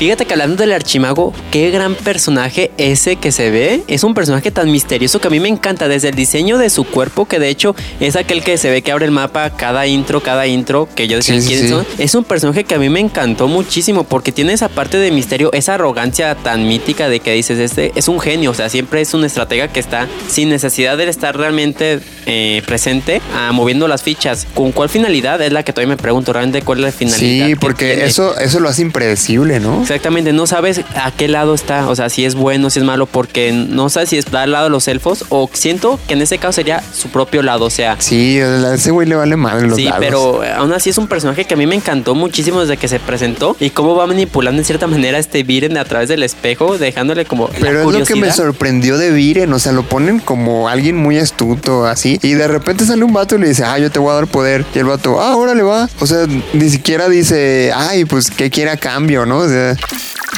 [0.00, 3.82] Fíjate que hablando del archimago, qué gran personaje ese que se ve.
[3.86, 5.88] Es un personaje tan misterioso que a mí me encanta.
[5.88, 8.92] Desde el diseño de su cuerpo, que de hecho es aquel que se ve que
[8.92, 11.86] abre el mapa cada intro, cada intro, que yo decía quiénes son.
[11.98, 15.52] Es un personaje que a mí me encantó muchísimo porque tiene esa parte de misterio,
[15.52, 18.52] esa arrogancia tan mítica de que dices, este es un genio.
[18.52, 23.20] O sea, siempre es un estratega que está sin necesidad de estar realmente eh, presente,
[23.34, 24.46] ah, moviendo las fichas.
[24.54, 25.42] ¿Con cuál finalidad?
[25.42, 27.48] Es la que todavía me pregunto realmente cuál es la finalidad.
[27.48, 29.89] Sí, porque eso, eso lo hace impredecible, ¿no?
[29.90, 33.06] Exactamente, no sabes a qué lado está, o sea, si es bueno, si es malo,
[33.06, 36.38] porque no sabes si está al lado de los elfos o siento que en ese
[36.38, 37.96] caso sería su propio lado, o sea.
[37.98, 41.44] Sí, a ese güey le vale madre los Sí, pero aún así es un personaje
[41.44, 44.64] que a mí me encantó muchísimo desde que se presentó y cómo va manipulando en
[44.64, 47.48] cierta manera a este Viren a través del espejo, dejándole como.
[47.48, 51.18] Pero es lo que me sorprendió de Viren, o sea, lo ponen como alguien muy
[51.18, 54.12] astuto, así, y de repente sale un vato y le dice, ah, yo te voy
[54.12, 55.88] a dar poder, y el vato, ah, órale va.
[55.98, 59.38] O sea, ni siquiera dice, ay, pues, ¿qué quiere a cambio, no?
[59.38, 59.79] O sea.
[59.82, 60.29] Thank you.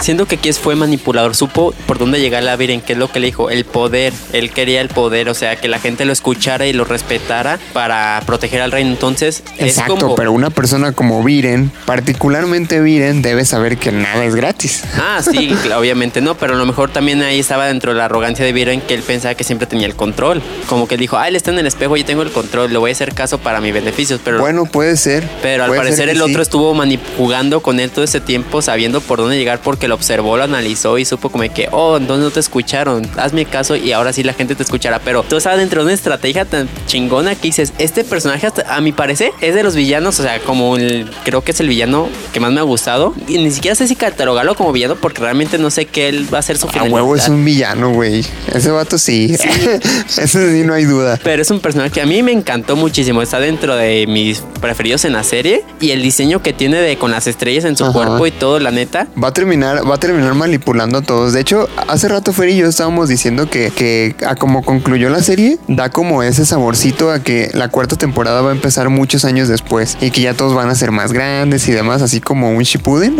[0.00, 3.20] Siento que Kies fue manipulador, supo por dónde llegar a Viren, qué es lo que
[3.20, 6.66] le dijo, el poder, él quería el poder, o sea, que la gente lo escuchara
[6.66, 8.90] y lo respetara para proteger al reino.
[8.90, 14.84] Entonces, Exacto, pero una persona como Viren, particularmente Viren, debe saber que nada es gratis.
[14.96, 18.44] Ah, sí, obviamente no, pero a lo mejor también ahí estaba dentro de la arrogancia
[18.44, 20.42] de Viren que él pensaba que siempre tenía el control.
[20.66, 22.90] Como que dijo, ah, él está en el espejo, y tengo el control, le voy
[22.90, 24.20] a hacer caso para mis beneficios.
[24.24, 25.28] Pero, bueno, puede ser.
[25.42, 26.74] Pero al parecer el otro estuvo
[27.16, 30.96] jugando con él todo ese tiempo, sabiendo por dónde llegar, porque lo observó, lo analizó
[30.96, 34.32] y supo como que, oh, entonces no te escucharon, hazme caso y ahora sí la
[34.32, 35.00] gente te escuchará.
[35.00, 38.92] Pero tú estás dentro de una estrategia tan chingona que dices, este personaje, a mi
[38.92, 42.40] parecer, es de los villanos, o sea, como el, creo que es el villano que
[42.40, 43.14] más me ha gustado.
[43.28, 46.38] Y ni siquiera sé si catalogarlo como villano porque realmente no sé qué él va
[46.38, 48.24] a ser su A huevo es un villano, güey.
[48.54, 49.34] Ese vato sí.
[50.16, 51.18] Ese sí no hay duda.
[51.22, 53.22] Pero es un personaje que a mí me encantó muchísimo.
[53.22, 57.10] Está dentro de mis preferidos en la serie y el diseño que tiene de con
[57.10, 59.08] las estrellas en su cuerpo y todo, la neta.
[59.22, 61.32] Va a terminar, va a terminar manipulando a todos.
[61.32, 65.22] De hecho, hace rato Fer y yo estábamos diciendo que, que a como concluyó la
[65.22, 69.48] serie, da como ese saborcito a que la cuarta temporada va a empezar muchos años
[69.48, 72.62] después y que ya todos van a ser más grandes y demás, así como un
[72.62, 73.16] Shippuden.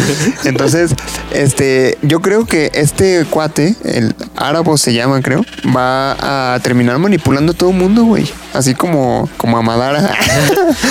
[0.44, 0.94] Entonces,
[1.32, 5.44] este, yo creo que este cuate, el árabe se llama, creo,
[5.76, 8.26] va a terminar manipulando a todo el mundo, güey.
[8.52, 10.14] Así como, como a Madara.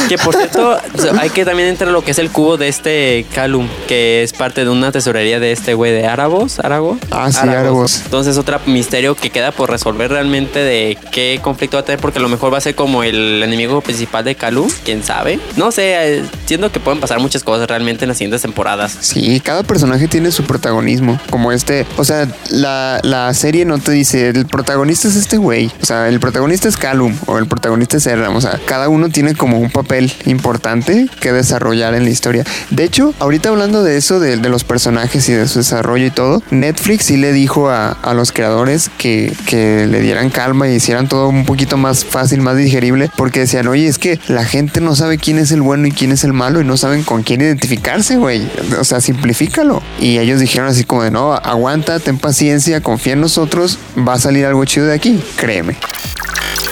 [0.10, 0.78] que por cierto,
[1.20, 4.64] hay que también entrar lo que es el cubo de este Calum, que es parte
[4.64, 6.98] de una tesorería de este güey de Árabos, Árago.
[7.12, 8.02] Ah, sí, Árabos.
[8.06, 12.20] Entonces, otro misterio que queda por resolver realmente de qué conflicto va a tener, porque
[12.20, 15.40] a lo mejor va a ser como el enemigo principal de Calum, quién sabe.
[15.56, 18.98] No sé, eh, siento que pueden pasar muchas cosas realmente en las siguientes temporadas.
[19.00, 23.92] Sí, cada personaje tiene su protagonismo, como este, o sea, la, la serie no te
[23.92, 27.98] dice, el protagonista es este güey, o sea, el protagonista es Calum o el protagonista
[27.98, 32.10] es Erram, o sea, cada uno tiene como un papel importante que desarrollar en la
[32.10, 32.44] historia.
[32.70, 36.42] De hecho, ahorita hablando de eso, de, los personajes y de su desarrollo y todo,
[36.50, 41.08] Netflix sí le dijo a, a los creadores que, que le dieran calma y hicieran
[41.08, 44.96] todo un poquito más fácil, más digerible, porque decían, oye, es que la gente no
[44.96, 47.42] sabe quién es el bueno y quién es el malo y no saben con quién
[47.42, 48.48] identificarse, güey.
[48.80, 49.82] O sea, simplifícalo.
[50.00, 54.20] Y ellos dijeron así como de, no, aguanta, ten paciencia, confía en nosotros, va a
[54.20, 55.78] salir algo chido de aquí, créeme.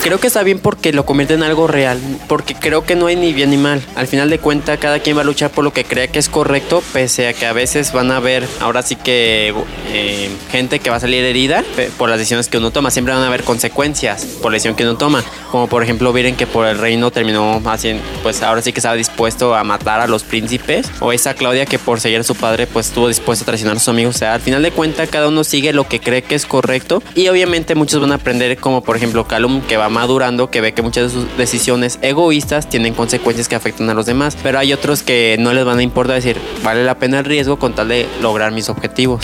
[0.04, 3.16] Creo que está bien porque lo convierte en algo real, porque creo que no hay
[3.16, 3.84] ni bien ni mal.
[3.96, 6.28] Al final de cuentas, cada quien va a luchar por lo que crea que es
[6.28, 9.54] correcto, pese a que a veces van a haber, ahora sí que
[9.90, 11.64] eh, gente que va a salir herida
[11.98, 12.92] por las decisiones que uno toma.
[12.92, 15.24] Siempre van a haber consecuencias por la decisión que uno toma.
[15.52, 18.96] Como por ejemplo, miren que por el reino terminó haciendo, pues ahora sí que estaba
[18.96, 20.90] dispuesto a matar a los príncipes.
[21.00, 23.80] O esa Claudia que por seguir a su padre, pues estuvo dispuesto a traicionar a
[23.80, 24.16] sus amigos.
[24.16, 27.02] O sea, al final de cuentas, cada uno sigue lo que cree que es correcto.
[27.16, 30.74] Y obviamente muchos van a aprender, como por ejemplo Calum, que va madurando, que ve
[30.74, 34.74] que muchas de sus decisiones egoístas tienen consecuencias que afectan a los demás, pero hay
[34.74, 37.90] otros que no les van a importar decir, vale la pena el riesgo con tal
[37.90, 39.24] de lograr mis objetivos.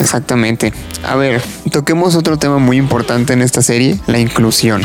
[0.00, 0.72] Exactamente.
[1.04, 4.82] A ver, toquemos otro tema muy importante en esta serie, la inclusión.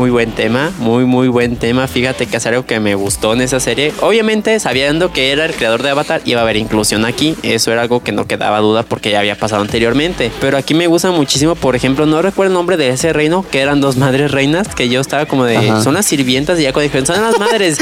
[0.00, 1.86] Muy buen tema, muy muy buen tema.
[1.86, 3.92] Fíjate que es algo que me gustó en esa serie.
[4.00, 7.36] Obviamente, sabiendo que era el creador de Avatar, iba a haber inclusión aquí.
[7.42, 10.32] Eso era algo que no quedaba duda porque ya había pasado anteriormente.
[10.40, 13.60] Pero aquí me gusta muchísimo, por ejemplo, no recuerdo el nombre de ese reino, que
[13.60, 16.84] eran dos madres reinas, que yo estaba como de, son las sirvientas y ya cuando
[16.84, 17.78] dijeron, son las madres.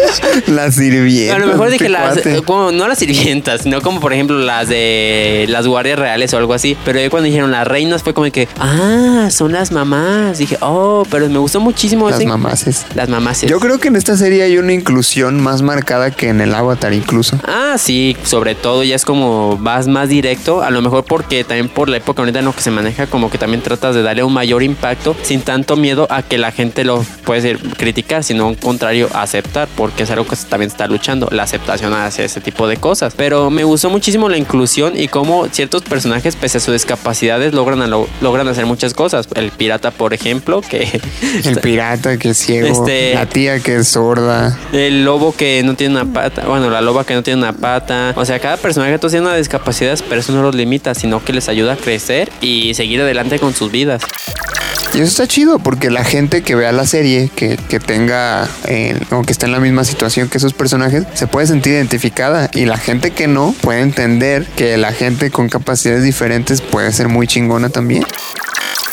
[0.48, 1.36] las sirvientas.
[1.36, 5.46] A lo mejor dije las, como, no las sirvientas, sino como por ejemplo las de
[5.48, 6.76] las guardias reales o algo así.
[6.84, 10.38] Pero cuando dijeron las reinas fue como que, ah, son las mamás.
[10.38, 12.10] Dije, oh, pero me gusta muchísimo.
[12.10, 12.86] Las mamases.
[12.94, 13.50] Las mamases.
[13.50, 16.92] Yo creo que en esta serie hay una inclusión más marcada que en el Avatar
[16.92, 17.38] incluso.
[17.44, 21.68] Ah, sí, sobre todo ya es como vas más directo, a lo mejor porque también
[21.68, 24.22] por la época ahorita en lo que se maneja como que también tratas de darle
[24.22, 28.48] un mayor impacto sin tanto miedo a que la gente lo puede decir, criticar, sino
[28.48, 32.66] al contrario aceptar, porque es algo que también está luchando, la aceptación hacia ese tipo
[32.68, 33.14] de cosas.
[33.16, 37.90] Pero me gustó muchísimo la inclusión y cómo ciertos personajes pese a sus discapacidades logran,
[38.20, 39.28] logran hacer muchas cosas.
[39.34, 41.00] El pirata, por ejemplo, que
[41.44, 42.68] el pirata que es ciego.
[42.68, 44.58] Este, la tía que es sorda.
[44.72, 46.46] El lobo que no tiene una pata.
[46.46, 48.12] Bueno, la loba que no tiene una pata.
[48.16, 51.48] O sea, cada personaje tiene una discapacidad, pero eso no los limita, sino que les
[51.48, 54.02] ayuda a crecer y seguir adelante con sus vidas.
[54.92, 59.22] Y eso está chido porque la gente que vea la serie, que, tenga eh, o
[59.22, 62.50] que está en la misma situación que esos personajes, se puede sentir identificada.
[62.54, 67.08] Y la gente que no puede entender que la gente con capacidades diferentes puede ser
[67.08, 68.04] muy chingona también.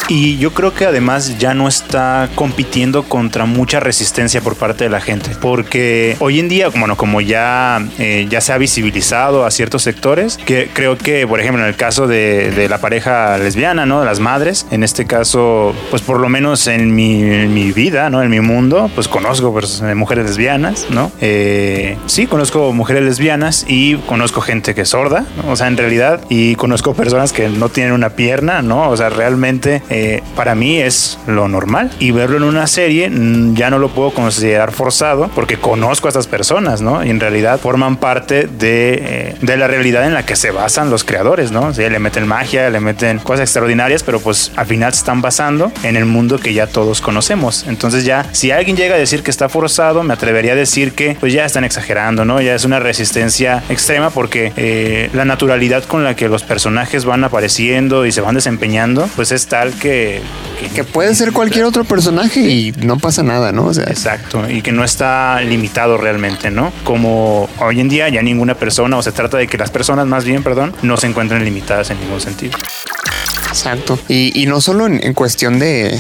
[0.10, 4.90] Y yo creo que además ya no está compitiendo contra mucha resistencia por parte de
[4.90, 5.32] la gente.
[5.42, 10.38] Porque hoy en día, bueno, como ya, eh, ya se ha visibilizado a ciertos sectores,
[10.38, 14.00] que creo que, por ejemplo, en el caso de, la pareja lesbiana, ¿no?
[14.02, 18.24] De las madres, en este caso, pues por lo menos en mi, vida, ¿no?
[18.24, 21.12] En mi mundo, pues conozco pues, mujeres lesbianas, ¿no?
[21.22, 26.22] Eh, sí, conozco mujeres lesbianas y conozco gente que es sorda, o sea, en realidad,
[26.30, 28.90] y conozco personas que no tienen una pierna, ¿no?
[28.90, 29.97] O sea, realmente eh,
[30.36, 31.92] para mí es lo normal.
[32.00, 36.10] Y verlo en una serie mm, ya no lo puedo considerar forzado porque conozco a
[36.10, 37.04] estas personas, ¿no?
[37.04, 40.90] Y en realidad forman parte de, eh, de la realidad en la que se basan
[40.90, 41.74] los creadores, ¿no?
[41.74, 45.72] Sí, le meten magia, le meten cosas extraordinarias, pero pues al final se están basando
[45.84, 47.66] en el mundo que ya todos conocemos.
[47.68, 51.18] Entonces ya, si alguien llega a decir que está forzado, me atrevería a decir que
[51.20, 52.42] pues ya están exagerando, ¿no?
[52.42, 57.24] Ya es una resistencia extrema porque eh, la naturalidad con la que los personajes van
[57.24, 59.87] apareciendo y se van desempeñando, pues es tal que...
[59.88, 63.66] Que, puede ser cualquier otro personaje y no pasa nada, ¿no?
[63.66, 66.74] O sea, exacto, y que no está limitado realmente, ¿no?
[66.84, 70.26] Como hoy en día ya ninguna persona, o se trata de que las personas más
[70.26, 72.58] bien, perdón, no se encuentren limitadas en ningún sentido.
[73.58, 73.98] Exacto.
[74.08, 76.00] Y, no solo en, cuestión de,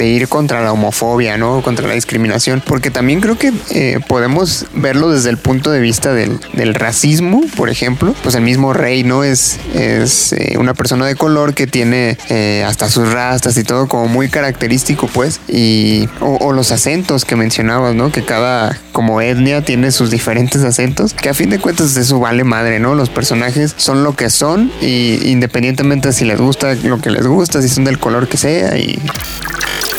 [0.00, 1.60] ir contra la homofobia, ¿no?
[1.60, 6.14] Contra la discriminación, porque también creo que eh, podemos verlo desde el punto de vista
[6.14, 6.38] del,
[6.74, 8.14] racismo, por ejemplo.
[8.22, 9.22] Pues el mismo rey, ¿no?
[9.22, 13.86] Es, es eh, una persona de color que tiene eh, hasta sus rastas y todo
[13.86, 15.40] como muy característico, pues.
[15.48, 18.10] Y, o, los acentos que mencionabas, ¿no?
[18.10, 22.44] Que cada como etnia tiene sus diferentes acentos, que a fin de cuentas eso vale
[22.44, 22.94] madre, ¿no?
[22.94, 27.60] Los personajes son lo que son y independientemente si les gusta lo que les gusta,
[27.60, 29.02] si son del color que sea y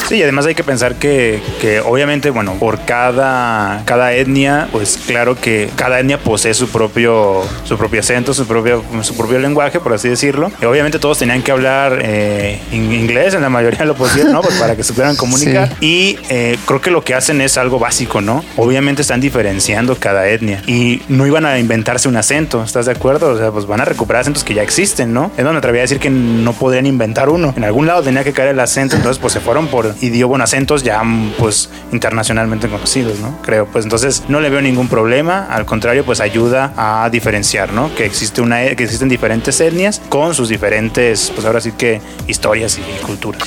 [0.08, 5.36] Sí, además hay que pensar que, que, obviamente, bueno, por cada, cada etnia, pues claro
[5.36, 9.92] que cada etnia posee su propio, su propio acento, su propio, su propio lenguaje, por
[9.92, 10.50] así decirlo.
[10.62, 14.42] Y obviamente todos tenían que hablar eh, inglés en la mayoría de lo posible, ¿no?
[14.42, 15.76] Pues para que supieran comunicar.
[15.82, 18.46] Y eh, creo que lo que hacen es algo básico, ¿no?
[18.56, 23.32] Obviamente están diferenciando cada etnia y no iban a inventarse un acento, ¿estás de acuerdo?
[23.32, 25.32] O sea, pues van a recuperar acentos que ya existen, ¿no?
[25.32, 27.54] Es donde me atrevería a decir que no podrían inventar uno.
[27.58, 30.28] En algún lado tenía que caer el acento, entonces pues se fueron por y dio
[30.28, 31.02] buenos acentos ya
[31.38, 33.38] pues internacionalmente conocidos, ¿no?
[33.42, 37.94] Creo, pues entonces no le veo ningún problema, al contrario, pues ayuda a diferenciar, ¿no?
[37.96, 42.78] Que existe una que existen diferentes etnias con sus diferentes, pues ahora sí que historias
[42.80, 43.44] y culturas.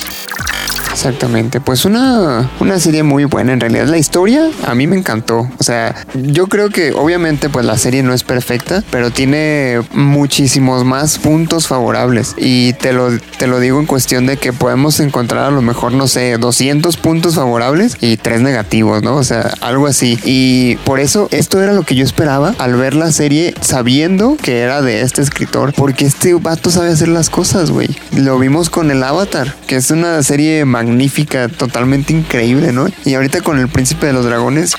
[0.91, 3.87] Exactamente, pues una, una serie muy buena en realidad.
[3.87, 5.49] La historia a mí me encantó.
[5.57, 10.83] O sea, yo creo que obviamente pues la serie no es perfecta, pero tiene muchísimos
[10.83, 12.35] más puntos favorables.
[12.37, 15.93] Y te lo, te lo digo en cuestión de que podemos encontrar a lo mejor,
[15.93, 19.15] no sé, 200 puntos favorables y 3 negativos, ¿no?
[19.15, 20.19] O sea, algo así.
[20.25, 24.59] Y por eso esto era lo que yo esperaba al ver la serie sabiendo que
[24.59, 27.89] era de este escritor, porque este vato sabe hacer las cosas, güey.
[28.15, 32.87] Lo vimos con el Avatar, que es una serie magnífica, totalmente increíble, ¿no?
[33.05, 34.73] Y ahorita con el Príncipe de los Dragones,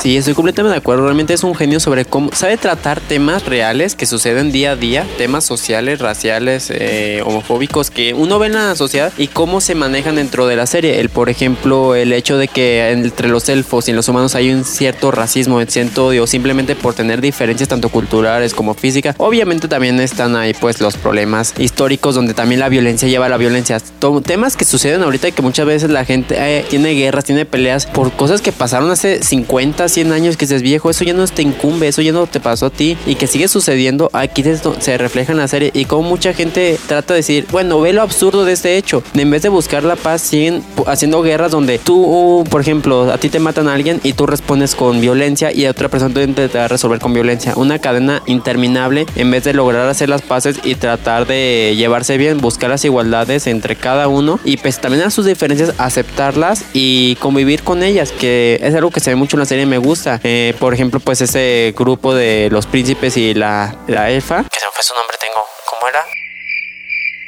[0.00, 1.02] Sí, estoy completamente de acuerdo.
[1.04, 5.06] Realmente es un genio sobre cómo sabe tratar temas reales que suceden día a día,
[5.18, 10.14] temas sociales, raciales, eh, homofóbicos que uno ve en la sociedad y cómo se manejan
[10.14, 11.00] dentro de la serie.
[11.00, 14.64] El, por ejemplo, el hecho de que entre los elfos y los humanos hay un
[14.64, 19.16] cierto racismo, un cierto odio, simplemente por tener diferencias tanto culturales como físicas.
[19.18, 23.36] Obviamente también están ahí pues los problemas históricos donde también la violencia lleva a la
[23.36, 23.78] violencia.
[24.24, 27.84] Temas que suceden ahorita y que muchas veces la gente eh, tiene guerras, tiene peleas
[27.84, 31.42] por cosas que pasaron hace 50, 100 años que seas viejo, eso ya no te
[31.42, 34.42] incumbe, eso ya no te pasó a ti y que sigue sucediendo, aquí
[34.80, 38.02] se refleja en la serie y como mucha gente trata de decir, bueno, ve lo
[38.02, 42.44] absurdo de este hecho, en vez de buscar la paz siguen haciendo guerras donde tú,
[42.50, 45.70] por ejemplo, a ti te matan a alguien y tú respondes con violencia y a
[45.70, 46.10] otra persona
[46.54, 50.74] a resolver con violencia, una cadena interminable en vez de lograr hacer las paces y
[50.74, 55.26] tratar de llevarse bien, buscar las igualdades entre cada uno y pues también a sus
[55.26, 59.46] diferencias aceptarlas y convivir con ellas, que es algo que se ve mucho en la
[59.46, 60.20] serie, me gusta.
[60.22, 64.66] Eh, por ejemplo, pues ese grupo de los príncipes y la, la elfa, que se
[64.66, 66.04] me fue su nombre, tengo, ¿cómo era?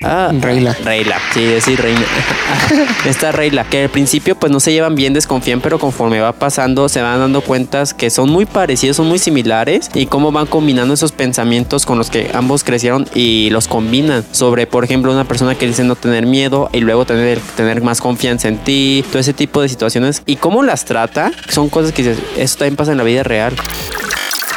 [0.05, 0.77] Ah, Reyla.
[0.85, 2.03] Reyla, sí, sí, Reina.
[3.05, 6.89] Esta Reyla, que al principio pues no se llevan bien, desconfían, pero conforme va pasando
[6.89, 10.95] se van dando cuentas que son muy parecidos, son muy similares y cómo van combinando
[10.95, 14.25] esos pensamientos con los que ambos crecieron y los combinan.
[14.33, 18.01] Sobre, por ejemplo, una persona que dice no tener miedo y luego tener, tener más
[18.01, 22.17] confianza en ti, todo ese tipo de situaciones y cómo las trata, son cosas que
[22.37, 23.55] eso también pasa en la vida real.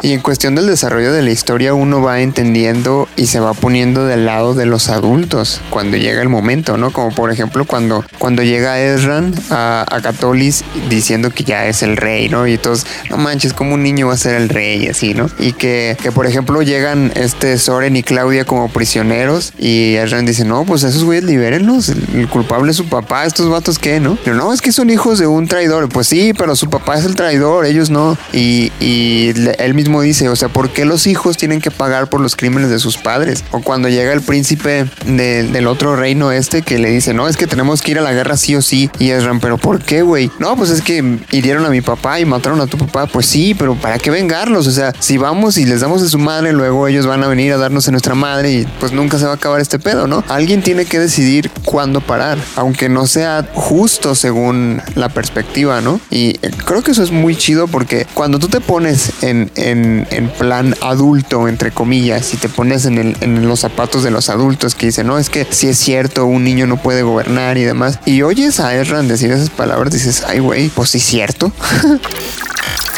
[0.06, 4.06] Y en cuestión del desarrollo de la historia, uno va entendiendo y se va poniendo
[4.06, 6.92] del lado de los adultos cuando llega el momento, ¿no?
[6.92, 11.98] Como por ejemplo cuando, cuando llega Ezran a, a Catolis diciendo que ya es el
[11.98, 12.46] rey, ¿no?
[12.46, 15.28] Y todos, no manches, como un niño va a ser el rey así, ¿no?
[15.40, 20.46] Y que, que por ejemplo llegan este Soren y Claudia como prisioneros y Ezran dice,
[20.46, 24.20] no, pues esos güeyes libérenlos, el, culpable es su papá, estos vatos qué, ¿no?
[24.24, 25.90] Pero no, es que son hijos de un traidor.
[25.90, 28.16] Pues sí, pero su papá es el traidor, ellos no.
[28.34, 32.22] Y, y él mismo dice, o sea, ¿por qué los hijos tienen que pagar por
[32.22, 33.44] los crímenes de sus padres?
[33.52, 37.48] O cuando llega el príncipe del otro reino este que le dice, no, es que
[37.48, 38.90] tenemos que ir a la guerra sí o sí.
[39.00, 40.32] Y Ezra, pero ¿por qué, güey?
[40.40, 43.08] No, pues es que hirieron a mi papá y mataron a tu papá.
[43.08, 44.68] Pues sí, pero ¿para qué vengarlos?
[44.68, 47.54] O sea, si vamos y les damos de su madre, luego ellos van a venir
[47.54, 50.24] a darnos de nuestra madre y pues nunca se va a acabar este pedo, ¿no?
[50.28, 56.00] Alguien tiene que decidir cuándo parar, aunque no sea justo según la perspectiva, ¿no?
[56.10, 59.85] Y eh, creo que eso es muy chido porque cuando tú te pones en, en,
[60.10, 64.30] en plan adulto, entre comillas, y te pones en, el, en los zapatos de los
[64.30, 67.64] adultos que dicen, no, es que si es cierto, un niño no puede gobernar y
[67.64, 71.52] demás, y oyes a Erran decir esas palabras, dices, ay, güey, pues sí es cierto.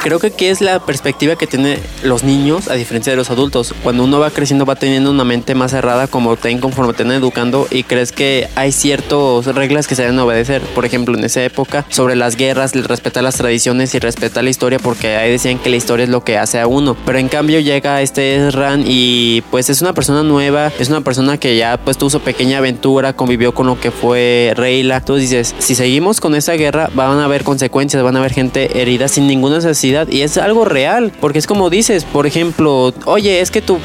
[0.08, 3.76] Creo que aquí es la perspectiva que tienen los niños a diferencia de los adultos.
[3.84, 7.68] Cuando uno va creciendo va teniendo una mente más cerrada como ten conforme te educando
[7.70, 10.62] y crees que hay ciertas reglas que se deben obedecer.
[10.62, 14.80] Por ejemplo, en esa época sobre las guerras, respetar las tradiciones y respetar la historia
[14.80, 16.96] porque ahí decían que la historia es lo que hace a uno.
[17.06, 21.38] Pero en cambio llega este Ran y pues es una persona nueva, es una persona
[21.38, 25.02] que ya pues tuvo su pequeña aventura, convivió con lo que fue Reyla.
[25.02, 28.82] Tú dices, si seguimos con esa guerra van a haber consecuencias, van a haber gente
[28.82, 33.42] herida sin ninguna necesidad y es algo real, porque es como dices, por ejemplo, oye,
[33.42, 33.80] es que tu,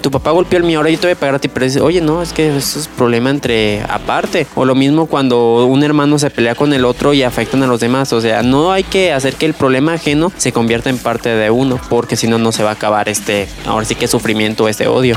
[0.00, 1.80] tu papá golpeó el mío, ahora yo te voy a pagar a ti, pero dices,
[1.80, 4.46] oye, no, es que eso es problema entre aparte.
[4.54, 7.80] O lo mismo cuando un hermano se pelea con el otro y afectan a los
[7.80, 11.30] demás, o sea, no hay que hacer que el problema ajeno se convierta en parte
[11.30, 14.68] de uno, porque si no, no se va a acabar este, ahora sí que sufrimiento,
[14.68, 15.16] este odio.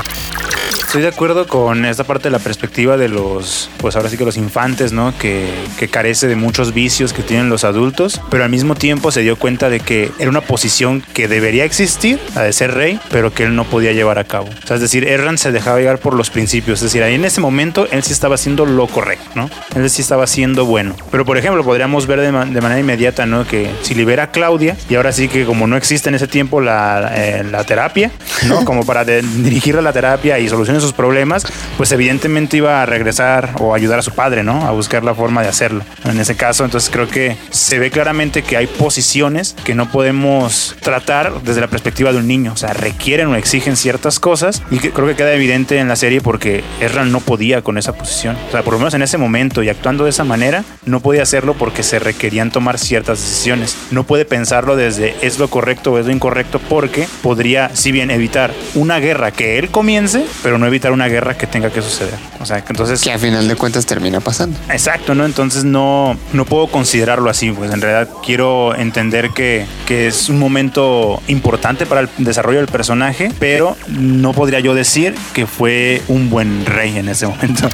[0.88, 4.24] Estoy de acuerdo con esta parte de la perspectiva de los, pues ahora sí que
[4.24, 5.12] los infantes, ¿no?
[5.18, 5.46] Que,
[5.78, 9.36] que carece de muchos vicios que tienen los adultos, pero al mismo tiempo se dio
[9.36, 13.42] cuenta de que era una posición que debería existir, la de ser rey, pero que
[13.42, 14.48] él no podía llevar a cabo.
[14.48, 17.26] O sea, es decir, Erran se dejaba llevar por los principios, es decir, ahí en
[17.26, 19.50] ese momento él sí estaba haciendo lo correcto, ¿no?
[19.76, 20.96] Él sí estaba haciendo bueno.
[21.10, 23.46] Pero por ejemplo, podríamos ver de, manera inmediata, ¿no?
[23.46, 26.62] Que si libera a Claudia, y ahora sí que como no existe en ese tiempo
[26.62, 28.10] la, eh, la terapia,
[28.46, 28.64] ¿no?
[28.64, 30.48] Como para dirigirle a la terapia y
[30.80, 34.66] sus problemas, pues evidentemente iba a regresar o ayudar a su padre, ¿no?
[34.66, 35.84] A buscar la forma de hacerlo.
[36.04, 40.76] En ese caso, entonces creo que se ve claramente que hay posiciones que no podemos
[40.80, 44.78] tratar desde la perspectiva de un niño, o sea, requieren o exigen ciertas cosas y
[44.78, 48.36] que creo que queda evidente en la serie porque Erran no podía con esa posición.
[48.48, 51.22] O sea, por lo menos en ese momento y actuando de esa manera, no podía
[51.22, 53.76] hacerlo porque se requerían tomar ciertas decisiones.
[53.90, 58.10] No puede pensarlo desde es lo correcto o es lo incorrecto porque podría, si bien
[58.10, 62.14] evitar una guerra que él comience, pero no evitar una guerra que tenga que suceder.
[62.40, 63.00] O sea, que entonces...
[63.00, 64.58] Que a final de cuentas termina pasando.
[64.70, 65.24] Exacto, ¿no?
[65.24, 70.38] Entonces no, no puedo considerarlo así, pues en realidad quiero entender que, que es un
[70.38, 76.30] momento importante para el desarrollo del personaje, pero no podría yo decir que fue un
[76.30, 77.68] buen rey en ese momento.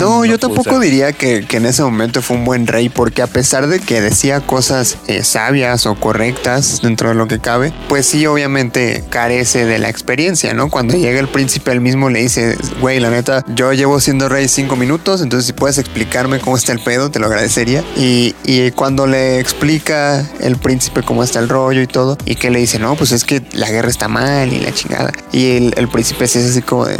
[0.00, 3.26] No, yo tampoco diría que, que, en ese momento fue un buen rey, porque a
[3.26, 8.06] pesar de que decía cosas eh, sabias o correctas dentro de lo que cabe, pues
[8.06, 10.68] sí, obviamente carece de la experiencia, ¿no?
[10.68, 14.48] Cuando llega el príncipe, él mismo le dice, güey, la neta, yo llevo siendo rey
[14.48, 17.82] cinco minutos, entonces si puedes explicarme cómo está el pedo, te lo agradecería.
[17.96, 22.50] Y, y cuando le explica el príncipe cómo está el rollo y todo, y que
[22.50, 25.12] le dice, no, pues es que la guerra está mal y la chingada.
[25.32, 26.96] Y el, el príncipe sí es así como de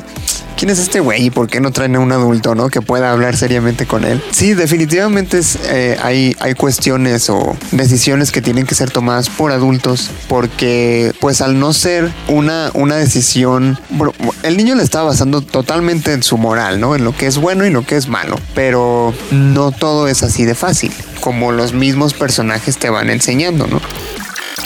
[0.57, 2.69] ¿quién es este güey y por qué no traen a un adulto, no?
[2.69, 4.23] Que pueda hablar seriamente con él.
[4.31, 10.11] Sí, definitivamente eh, hay, hay cuestiones o decisiones que tienen que ser tomadas por adultos
[10.29, 13.79] porque, pues, al no ser una, una decisión,
[14.43, 16.95] el niño le está basando totalmente en su moral, ¿no?
[16.95, 20.45] En lo que es bueno y lo que es malo, pero no todo es así
[20.45, 23.81] de fácil, como los mismos personajes te van enseñando, ¿no?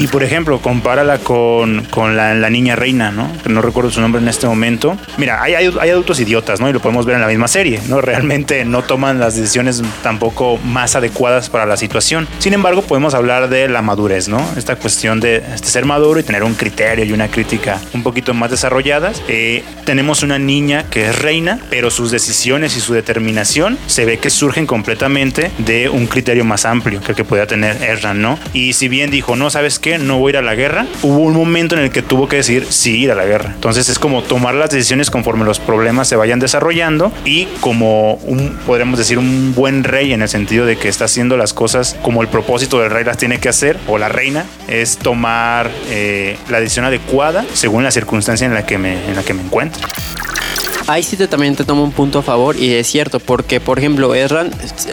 [0.01, 3.31] Y por ejemplo, compárala con, con la, la, niña reina, ¿no?
[3.43, 4.97] Que no recuerdo su nombre en este momento.
[5.19, 6.71] Mira, hay, hay, hay, adultos idiotas, ¿no?
[6.71, 8.01] Y lo podemos ver en la misma serie, ¿no?
[8.01, 12.27] Realmente no toman las decisiones tampoco más adecuadas para la situación.
[12.39, 14.43] Sin embargo, podemos hablar de la madurez, ¿no?
[14.57, 18.33] Esta cuestión de este, ser maduro y tener un criterio y una crítica un poquito
[18.33, 19.23] más desarrolladas.
[19.29, 24.19] Eh, tenemos una niña que es reina, pero sus decisiones y su determinación se ve
[24.19, 28.39] que surgen completamente de un criterio más amplio que el que podía tener Erran, ¿no?
[28.55, 29.90] Y si bien dijo, no, ¿sabes qué?
[29.99, 32.37] No voy a ir a la guerra, hubo un momento en el que tuvo que
[32.37, 33.53] decir sí ir a la guerra.
[33.55, 38.59] Entonces es como tomar las decisiones conforme los problemas se vayan desarrollando y como un,
[38.67, 42.23] podríamos decir, un buen rey en el sentido de que está haciendo las cosas como
[42.23, 46.61] el propósito del rey las tiene que hacer o la reina es tomar eh, la
[46.61, 49.87] decisión adecuada según la circunstancia en la que me, en la que me encuentro.
[50.91, 54.15] Ahí sí también te tomo un punto a favor y es cierto, porque por ejemplo,
[54.15, 54.51] Ezran,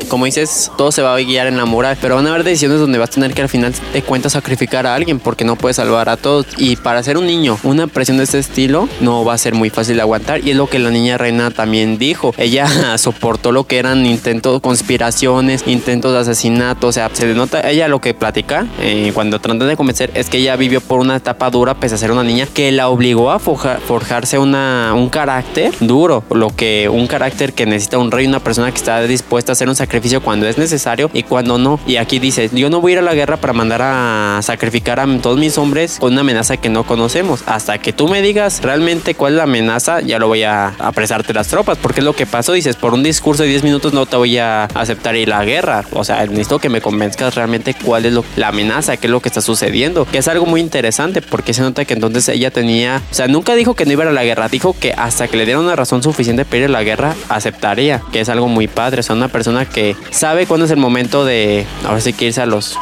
[0.08, 2.80] como dices, todo se va a guiar en la moral, pero van a haber decisiones
[2.80, 5.78] donde vas a tener que al final de cuentas sacrificar a alguien porque no puedes
[5.78, 6.46] salvar a todos.
[6.58, 9.70] Y para ser un niño, una presión de este estilo no va a ser muy
[9.70, 12.34] fácil de aguantar y es lo que la niña reina también dijo.
[12.38, 17.88] Ella soportó lo que eran intentos, conspiraciones, intentos de asesinato, o sea, se denota ella
[17.88, 21.50] lo que platica eh, cuando tratan de convencer es que ella vivió por una etapa
[21.50, 26.24] dura pese a ser una niña que la obligó a forjarse una, un carácter duro,
[26.30, 29.70] lo que un carácter que necesita un rey, una persona que está dispuesta a hacer
[29.70, 31.80] un sacrificio cuando es necesario y cuando no.
[31.88, 35.00] Y aquí dice, yo no voy a ir a la guerra para mandar a sacrificar
[35.00, 37.44] a todos mis hombres con una amenaza que no conocemos.
[37.46, 41.34] Hasta que tú me digas realmente cuál es la amenaza, ya lo voy a apresarte
[41.34, 44.06] las tropas, porque es lo que pasó, dices, por un discurso de 10 minutos no
[44.06, 45.86] te voy a aceptar ir a la guerra.
[45.94, 49.30] O sea, necesito que me convenzcas realmente cuál es la amenaza, qué es lo que
[49.30, 53.14] está sucediendo, que es algo muy interesante porque se nota que entonces ella tenía, o
[53.14, 55.66] sea, nunca dijo que no iba a la guerra, dijo que hasta que le dieron
[55.66, 59.04] una razón suficiente para ir a la guerra, aceptaría, que es algo muy padre, o
[59.04, 62.46] sea, una persona que sabe cuándo es el momento de, ahora sí que irse a
[62.46, 62.78] los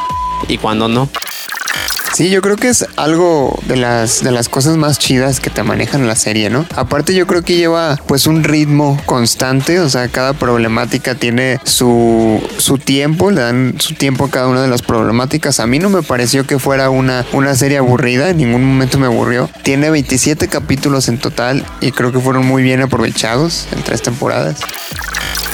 [0.48, 1.08] y cuándo no.
[2.16, 5.62] Sí, yo creo que es algo de las, de las cosas más chidas que te
[5.62, 6.64] manejan la serie, ¿no?
[6.74, 12.42] Aparte yo creo que lleva pues un ritmo constante, o sea, cada problemática tiene su,
[12.56, 15.60] su tiempo, le dan su tiempo a cada una de las problemáticas.
[15.60, 19.04] A mí no me pareció que fuera una, una serie aburrida, en ningún momento me
[19.04, 19.50] aburrió.
[19.62, 24.62] Tiene 27 capítulos en total y creo que fueron muy bien aprovechados en tres temporadas.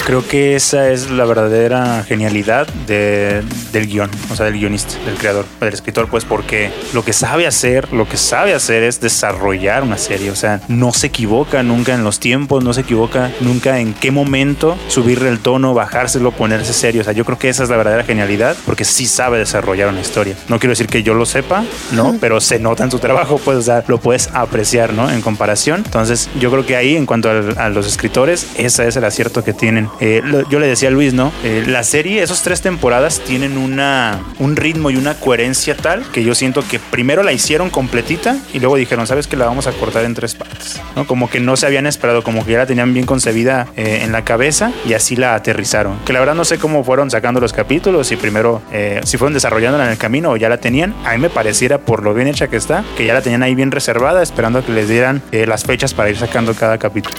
[0.05, 5.15] Creo que esa es la verdadera genialidad de, del guion, o sea, del guionista, del
[5.15, 6.52] creador, del escritor, pues porque
[6.93, 10.93] lo que sabe hacer, lo que sabe hacer es desarrollar una serie, o sea, no
[10.93, 15.41] se equivoca nunca en los tiempos, no se equivoca nunca en qué momento subirle el
[15.41, 18.85] tono, bajárselo, ponerse serio, o sea, yo creo que esa es la verdadera genialidad, porque
[18.85, 20.37] sí sabe desarrollar una historia.
[20.49, 22.17] No quiero decir que yo lo sepa, ¿no?
[22.21, 25.11] Pero se nota en su trabajo, pues, o sea, lo puedes apreciar, ¿no?
[25.11, 25.83] En comparación.
[25.85, 29.45] Entonces, yo creo que ahí, en cuanto a, a los escritores, ese es el acierto
[29.45, 31.33] que tienen eh, yo le decía a Luis, ¿no?
[31.45, 36.25] Eh, la serie, esas tres temporadas tienen una, un ritmo y una coherencia tal que
[36.25, 39.73] yo siento que primero la hicieron completita y luego dijeron, ¿sabes que la vamos a
[39.73, 40.81] cortar en tres partes?
[40.97, 41.07] ¿no?
[41.07, 44.11] Como que no se habían esperado, como que ya la tenían bien concebida eh, en
[44.11, 46.01] la cabeza y así la aterrizaron.
[46.05, 48.61] Que la verdad no sé cómo fueron sacando los capítulos, si primero,
[49.05, 50.97] si fueron desarrollándola en el camino o ya la tenían.
[51.05, 53.55] A mí me pareciera, por lo bien hecha que está, que ya la tenían ahí
[53.55, 57.15] bien reservada, esperando a que les dieran las fechas para ir sacando cada capítulo.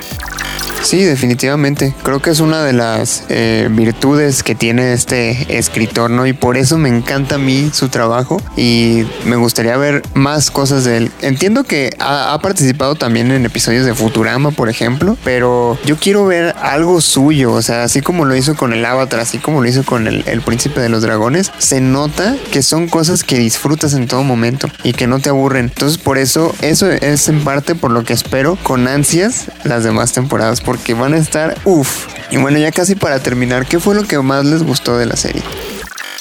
[0.83, 1.95] Sí, definitivamente.
[2.03, 6.27] Creo que es una de las eh, virtudes que tiene este escritor, ¿no?
[6.27, 10.83] Y por eso me encanta a mí su trabajo y me gustaría ver más cosas
[10.83, 11.11] de él.
[11.21, 16.53] Entiendo que ha, participado también en episodios de Futurama, por ejemplo, pero yo quiero ver
[16.61, 19.83] algo suyo, o sea, así como lo hizo con el Avatar, así como lo hizo
[19.83, 24.07] con el, el Príncipe de los Dragones, se nota que son cosas que disfrutas en
[24.07, 25.65] todo momento y que no te aburren.
[25.65, 30.11] Entonces, por eso, eso es en parte por lo que espero con ansias las demás
[30.11, 32.07] temporadas porque van a estar uff.
[32.31, 35.15] Y bueno, ya casi para terminar, ¿qué fue lo que más les gustó de la
[35.15, 35.43] serie?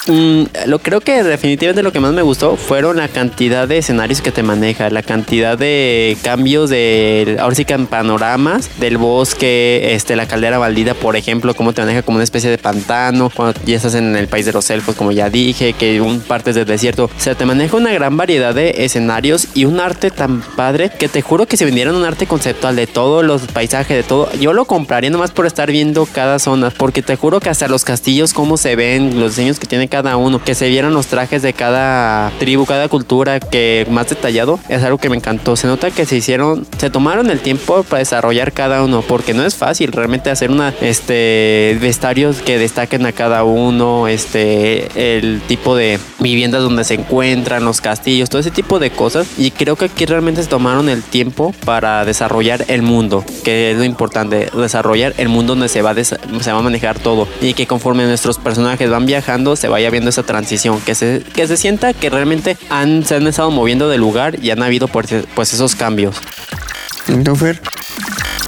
[0.07, 4.21] Mm, lo creo que definitivamente lo que más me gustó fueron la cantidad de escenarios
[4.21, 9.93] que te maneja, la cantidad de cambios de ahora sí que en panoramas del bosque,
[9.93, 13.57] este la caldera baldida, por ejemplo, cómo te maneja como una especie de pantano, cuando
[13.65, 16.65] ya estás en el país de los elfos, como ya dije, que un partes del
[16.65, 20.91] desierto, o sea, te maneja una gran variedad de escenarios y un arte tan padre
[20.99, 24.29] que te juro que si vendieran un arte conceptual de todos los paisajes, de todo,
[24.33, 27.85] yo lo compraría nomás por estar viendo cada zona, porque te juro que hasta los
[27.85, 31.43] castillos, cómo se ven, los diseños que tiene cada uno, que se vieran los trajes
[31.43, 35.55] de cada tribu, cada cultura, que más detallado, es algo que me encantó.
[35.55, 39.45] Se nota que se hicieron, se tomaron el tiempo para desarrollar cada uno, porque no
[39.45, 45.75] es fácil realmente hacer una, este, vestarios que destaquen a cada uno, este, el tipo
[45.75, 49.27] de viviendas donde se encuentran, los castillos, todo ese tipo de cosas.
[49.37, 53.77] Y creo que aquí realmente se tomaron el tiempo para desarrollar el mundo, que es
[53.77, 57.67] lo importante, desarrollar el mundo donde se va, se va a manejar todo y que
[57.67, 61.93] conforme nuestros personajes van viajando se vaya viendo esa transición, que se, que se sienta
[61.93, 65.75] que realmente han, se han estado moviendo de lugar y han habido pues, pues esos
[65.75, 66.17] cambios.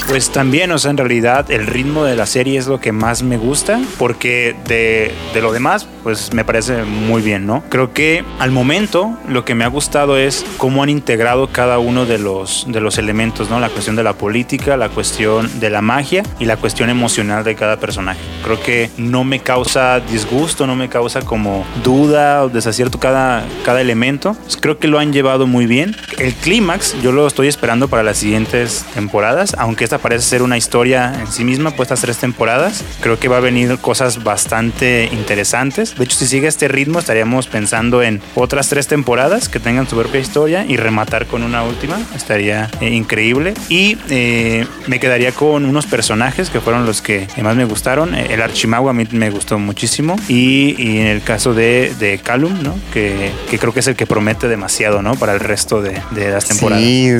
[0.07, 3.23] Pues también, o sea, en realidad el ritmo de la serie es lo que más
[3.23, 7.63] me gusta, porque de, de, lo demás, pues me parece muy bien, ¿no?
[7.69, 12.05] Creo que al momento lo que me ha gustado es cómo han integrado cada uno
[12.05, 13.59] de los, de los elementos, ¿no?
[13.59, 17.55] La cuestión de la política, la cuestión de la magia y la cuestión emocional de
[17.55, 18.19] cada personaje.
[18.43, 23.81] Creo que no me causa disgusto, no me causa como duda o desacierto cada, cada
[23.81, 24.37] elemento.
[24.59, 25.95] Creo que lo han llevado muy bien.
[26.19, 30.41] El clímax yo lo estoy esperando para las siguientes temporadas, aunque esta esta parece ser
[30.41, 32.83] una historia en sí misma, pues estas tres temporadas.
[33.01, 35.95] Creo que va a venir cosas bastante interesantes.
[35.95, 39.95] De hecho, si sigue este ritmo, estaríamos pensando en otras tres temporadas que tengan su
[39.95, 41.97] propia historia y rematar con una última.
[42.15, 43.53] Estaría eh, increíble.
[43.69, 48.15] Y eh, me quedaría con unos personajes que fueron los que más me gustaron.
[48.15, 50.17] El Archimago a mí me gustó muchísimo.
[50.27, 52.77] Y, y en el caso de, de Calum, ¿no?
[52.91, 55.15] Que, que, creo que es el que promete demasiado, ¿no?
[55.15, 56.83] Para el resto de, de las temporadas.
[56.83, 57.11] Sí,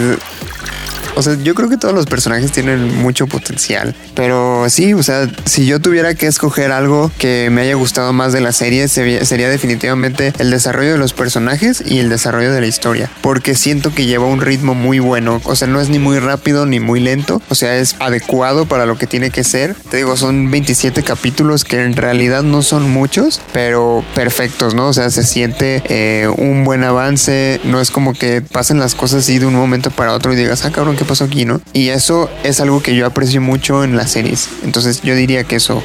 [1.16, 3.96] o sea, yo creo que todos los personajes tienen mucho potencial.
[4.14, 8.34] Pero sí, o sea, si yo tuviera que escoger algo que me haya gustado más
[8.34, 12.68] de la serie, sería definitivamente el desarrollo de los personajes y el desarrollo de la
[12.68, 13.10] historia.
[13.22, 15.42] Porque siento que lleva un ritmo muy bueno.
[15.46, 17.42] O sea, no es ni muy rápido ni muy lento.
[17.50, 19.76] O sea, es adecuado para lo que tiene que ser.
[19.90, 24.88] Te digo, son 27 capítulos que en realidad no son muchos, pero perfectos, ¿no?
[24.88, 27.60] O sea, se siente eh, un buen avance.
[27.64, 30.66] No es como que pasen las cosas así de un momento para otro y digas,
[30.66, 31.62] ah, cabrón, ¿qué pasó aquí, no?
[31.74, 34.50] Y eso es algo que yo aprecio mucho en las series.
[34.64, 35.82] Entonces yo diría que eso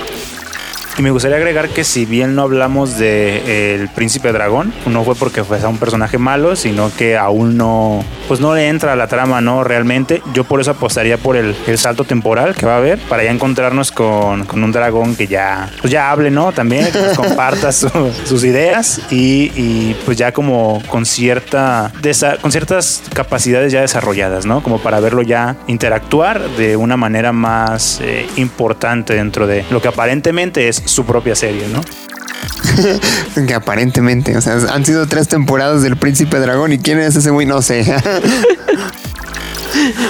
[1.01, 5.15] y me gustaría agregar que si bien no hablamos de El Príncipe Dragón, no fue
[5.15, 9.07] porque fuese un personaje malo, sino que aún no, pues no le entra a la
[9.07, 9.65] trama, ¿no?
[9.65, 10.23] Realmente.
[10.35, 13.31] Yo por eso apostaría por el, el salto temporal que va a haber, para ya
[13.31, 16.53] encontrarnos con, con, un dragón que ya, pues ya hable, ¿no?
[16.53, 17.89] También, que comparta su,
[18.27, 21.91] sus ideas y, y, pues ya como con cierta,
[22.43, 24.63] con ciertas capacidades ya desarrolladas, ¿no?
[24.63, 29.89] Como para verlo ya interactuar de una manera más eh, importante dentro de lo que
[29.89, 31.83] aparentemente es su propia serie, ¿no?
[33.47, 37.31] que aparentemente, o sea, han sido tres temporadas del Príncipe Dragón y quién es ese
[37.31, 37.85] güey, no sé.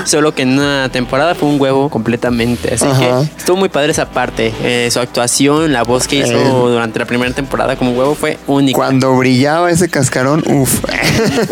[0.05, 2.75] Solo que en una temporada fue un huevo completamente.
[2.75, 4.53] Así que estuvo muy padre esa parte.
[4.63, 6.71] Eh, su actuación, la voz que hizo eh.
[6.73, 8.77] durante la primera temporada como huevo fue única.
[8.77, 10.81] Cuando brillaba ese cascarón, uff.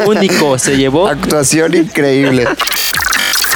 [0.06, 1.08] Único, se llevó.
[1.08, 2.46] Actuación increíble.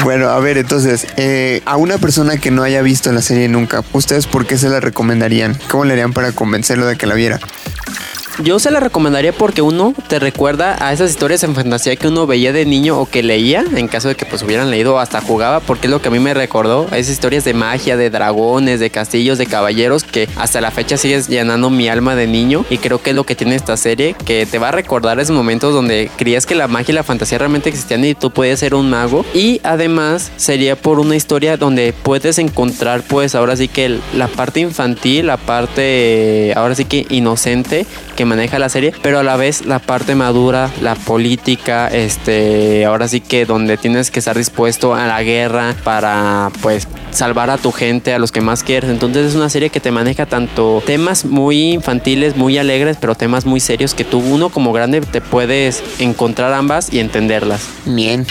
[0.04, 3.84] Bueno, a ver, entonces, eh, a una persona que no haya visto la serie nunca,
[3.92, 5.56] ¿ustedes por qué se la recomendarían?
[5.70, 7.38] ¿Cómo le harían para convencerlo de que la viera?
[8.38, 12.26] Yo se la recomendaría porque uno te recuerda a esas historias en fantasía que uno
[12.26, 15.20] veía de niño o que leía, en caso de que pues hubieran leído o hasta
[15.20, 18.80] jugaba, porque es lo que a mí me recordó, esas historias de magia, de dragones,
[18.80, 22.78] de castillos, de caballeros, que hasta la fecha sigues llenando mi alma de niño y
[22.78, 25.74] creo que es lo que tiene esta serie, que te va a recordar esos momentos
[25.74, 28.88] donde creías que la magia y la fantasía realmente existían y tú podías ser un
[28.88, 29.26] mago.
[29.34, 34.60] Y además sería por una historia donde puedes encontrar pues ahora sí que la parte
[34.60, 39.66] infantil, la parte ahora sí que inocente, que maneja la serie, pero a la vez
[39.66, 45.06] la parte madura, la política, este, ahora sí que donde tienes que estar dispuesto a
[45.06, 48.90] la guerra para pues salvar a tu gente, a los que más quieres.
[48.90, 53.46] Entonces es una serie que te maneja tanto temas muy infantiles, muy alegres, pero temas
[53.46, 57.68] muy serios que tú uno como grande te puedes encontrar ambas y entenderlas.
[57.84, 58.26] Bien.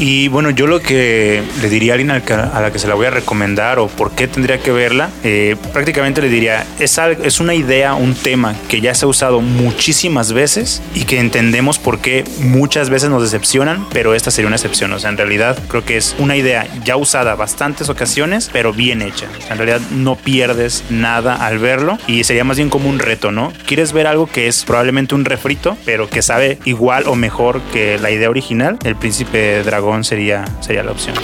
[0.00, 3.04] Y bueno, yo lo que le diría a alguien a la que se la voy
[3.04, 7.54] a recomendar o por qué tendría que verla, eh, prácticamente le diría, es, es una
[7.54, 12.24] idea, un tema que ya se ha usado muchísimas veces y que entendemos por qué
[12.40, 14.90] muchas veces nos decepcionan, pero esta sería una excepción.
[14.94, 19.02] O sea, en realidad creo que es una idea ya usada bastantes ocasiones, pero bien
[19.02, 19.26] hecha.
[19.50, 23.52] en realidad no pierdes nada al verlo y sería más bien como un reto, ¿no?
[23.66, 27.98] Quieres ver algo que es probablemente un refrito, pero que sabe igual o mejor que
[27.98, 31.16] la idea original, el príncipe dragón sería, sería la opción.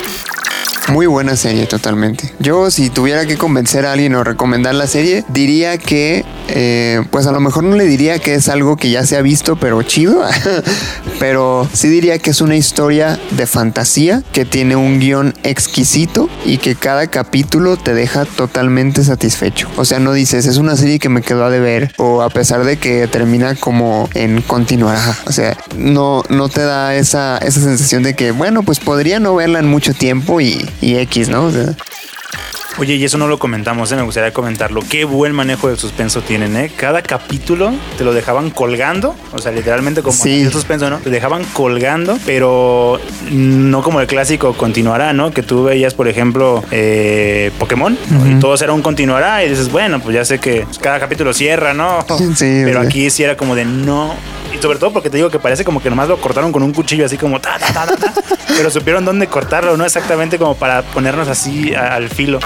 [0.88, 2.32] Muy buena serie, totalmente.
[2.38, 7.26] Yo, si tuviera que convencer a alguien o recomendar la serie, diría que, eh, pues
[7.26, 9.82] a lo mejor no le diría que es algo que ya se ha visto, pero
[9.82, 10.22] chido.
[11.18, 16.58] pero sí diría que es una historia de fantasía que tiene un guion exquisito y
[16.58, 19.68] que cada capítulo te deja totalmente satisfecho.
[19.76, 22.64] O sea, no dices, es una serie que me quedó a deber, o a pesar
[22.64, 25.16] de que termina como en continuará.
[25.26, 29.34] O sea, no, no te da esa, esa sensación de que, bueno, pues podría no
[29.34, 31.44] verla en mucho tiempo y, y X, ¿no?
[31.46, 31.74] O sea,
[32.78, 33.96] Oye, y eso no lo comentamos, ¿eh?
[33.96, 34.82] me gustaría comentarlo.
[34.86, 36.70] Qué buen manejo de suspenso tienen, ¿eh?
[36.76, 40.42] Cada capítulo te lo dejaban colgando, o sea, literalmente como sí.
[40.42, 40.98] el suspenso, ¿no?
[40.98, 43.00] Te dejaban colgando, pero
[43.30, 45.30] no como el clásico continuará, ¿no?
[45.30, 48.36] Que tú veías, por ejemplo, eh, Pokémon, uh -huh.
[48.36, 51.72] y todo era un continuará, y dices, bueno, pues ya sé que cada capítulo cierra,
[51.72, 52.04] ¿no?
[52.34, 52.86] Sí, pero sí.
[52.86, 54.14] aquí sí era como de no.
[54.56, 56.72] Y sobre todo porque te digo que parece como que nomás lo cortaron con un
[56.72, 59.84] cuchillo así como ta, ta, ta, ta, ta pero supieron dónde cortarlo, ¿no?
[59.84, 62.38] Exactamente como para ponernos así al filo.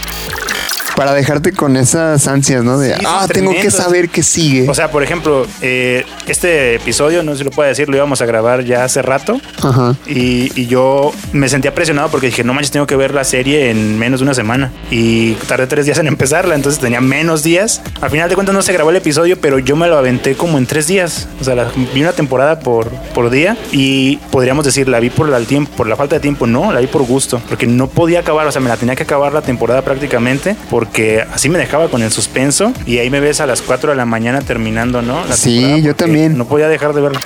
[0.96, 2.78] Para dejarte con esas ansias, ¿no?
[2.78, 4.68] De, Sí, ah, tengo que saber qué sigue.
[4.68, 8.26] O sea, por ejemplo, eh, este episodio, no si lo puedo decir, lo íbamos a
[8.26, 9.40] grabar ya hace rato.
[9.62, 9.94] Ajá.
[10.06, 13.70] Y, y yo me sentía presionado porque dije, no manches, tengo que ver la serie
[13.70, 14.72] en menos de una semana.
[14.90, 17.80] Y tardé tres días en empezarla, entonces tenía menos días.
[18.02, 20.58] Al final de cuentas no se grabó el episodio, pero yo me lo aventé como
[20.58, 21.28] en tres días.
[21.40, 25.28] O sea, la- vi una temporada por, por día y podríamos decir, la vi por
[25.28, 26.46] la, tiempo, por la falta de tiempo.
[26.46, 29.04] No, la vi por gusto, porque no podía acabar, o sea, me la tenía que
[29.04, 32.72] acabar la temporada prácticamente, porque así me dejaba con el suspenso.
[32.86, 35.26] Y ahí me ves a las 4 de la mañana terminando, ¿no?
[35.26, 36.38] La Sí, yo también.
[36.38, 37.20] No podía dejar de verla.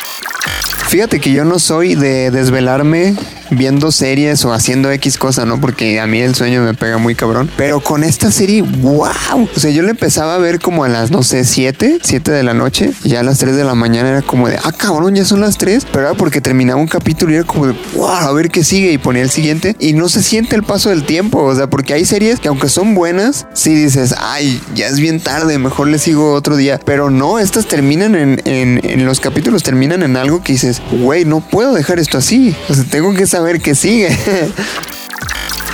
[0.89, 3.15] Fíjate que yo no soy de desvelarme
[3.57, 5.61] viendo series o haciendo X cosa, ¿no?
[5.61, 7.51] Porque a mí el sueño me pega muy cabrón.
[7.57, 9.49] Pero con esta serie, wow.
[9.55, 12.43] O sea, yo la empezaba a ver como a las, no sé, 7, 7 de
[12.43, 12.93] la noche.
[13.05, 15.59] Ya a las 3 de la mañana era como de, ah, cabrón, ya son las
[15.59, 15.87] 3.
[15.93, 18.93] Pero era porque terminaba un capítulo y era como de, wow, a ver qué sigue.
[18.93, 19.77] Y ponía el siguiente.
[19.79, 21.43] Y no se siente el paso del tiempo.
[21.43, 25.21] O sea, porque hay series que aunque son buenas, sí dices, ay, ya es bien
[25.21, 26.81] tarde, mejor le sigo otro día.
[26.85, 31.25] Pero no, estas terminan en, en, en los capítulos, terminan en algo que dices, güey,
[31.25, 32.55] no puedo dejar esto así.
[32.69, 34.09] O sea, tengo que saber qué sigue.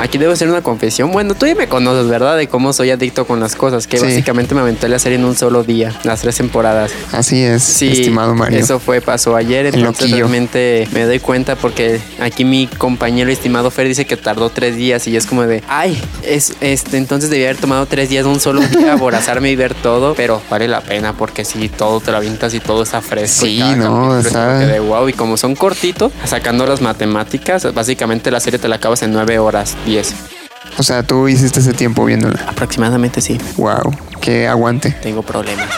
[0.01, 1.13] Aquí debo hacer una confesión.
[1.13, 2.37] Bueno, tú ya me conoces, ¿verdad?
[2.37, 3.87] De cómo soy adicto con las cosas.
[3.87, 4.05] Que Sí.
[4.07, 6.91] básicamente me aventé la serie en un solo día, las tres temporadas.
[7.13, 8.59] así es, Sí, estimado Mario.
[8.59, 13.87] eso fue, pasó ayer, entonces realmente me doy cuenta porque aquí mi compañero estimado Fer
[13.89, 17.61] dice que tardó tres días y es como de, ay, es, este, entonces debía haber
[17.61, 21.45] tomado tres días, un solo día, aborazarme y ver todo, pero vale la pena porque
[21.45, 23.47] si todo te lo avientas y todo está fresco.
[23.47, 26.81] y Sí, cada no, capítulo es está- de wow, y como son cortitos, sacando las
[26.81, 29.77] matemáticas, básicamente la serie te la acabas en nueve horas,
[30.79, 32.39] O sea, tú hiciste ese tiempo viéndola.
[32.47, 34.93] Aproximadamente sí, Wow, que aguante.
[35.03, 35.69] tengo problemas.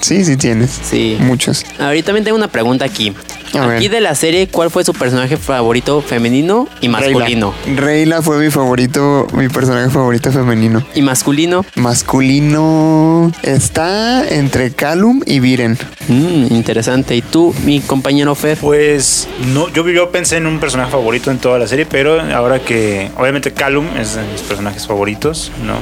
[0.00, 0.70] Sí, sí tienes.
[0.70, 1.16] Sí.
[1.20, 1.64] Muchos.
[1.80, 3.14] Ahorita también tengo una pregunta aquí.
[3.58, 7.54] Aquí de la serie, ¿cuál fue su personaje favorito femenino y masculino?
[7.64, 7.80] Reyla.
[7.80, 10.84] Reyla fue mi favorito, mi personaje favorito femenino.
[10.94, 15.78] Y masculino, Masculino está entre Calum y Viren.
[16.08, 17.16] Mm, interesante.
[17.16, 18.58] ¿Y tú, mi compañero Fer?
[18.58, 22.60] Pues no, yo, yo pensé en un personaje favorito en toda la serie, pero ahora
[22.60, 25.74] que obviamente Callum es de mis personajes favoritos, ¿no?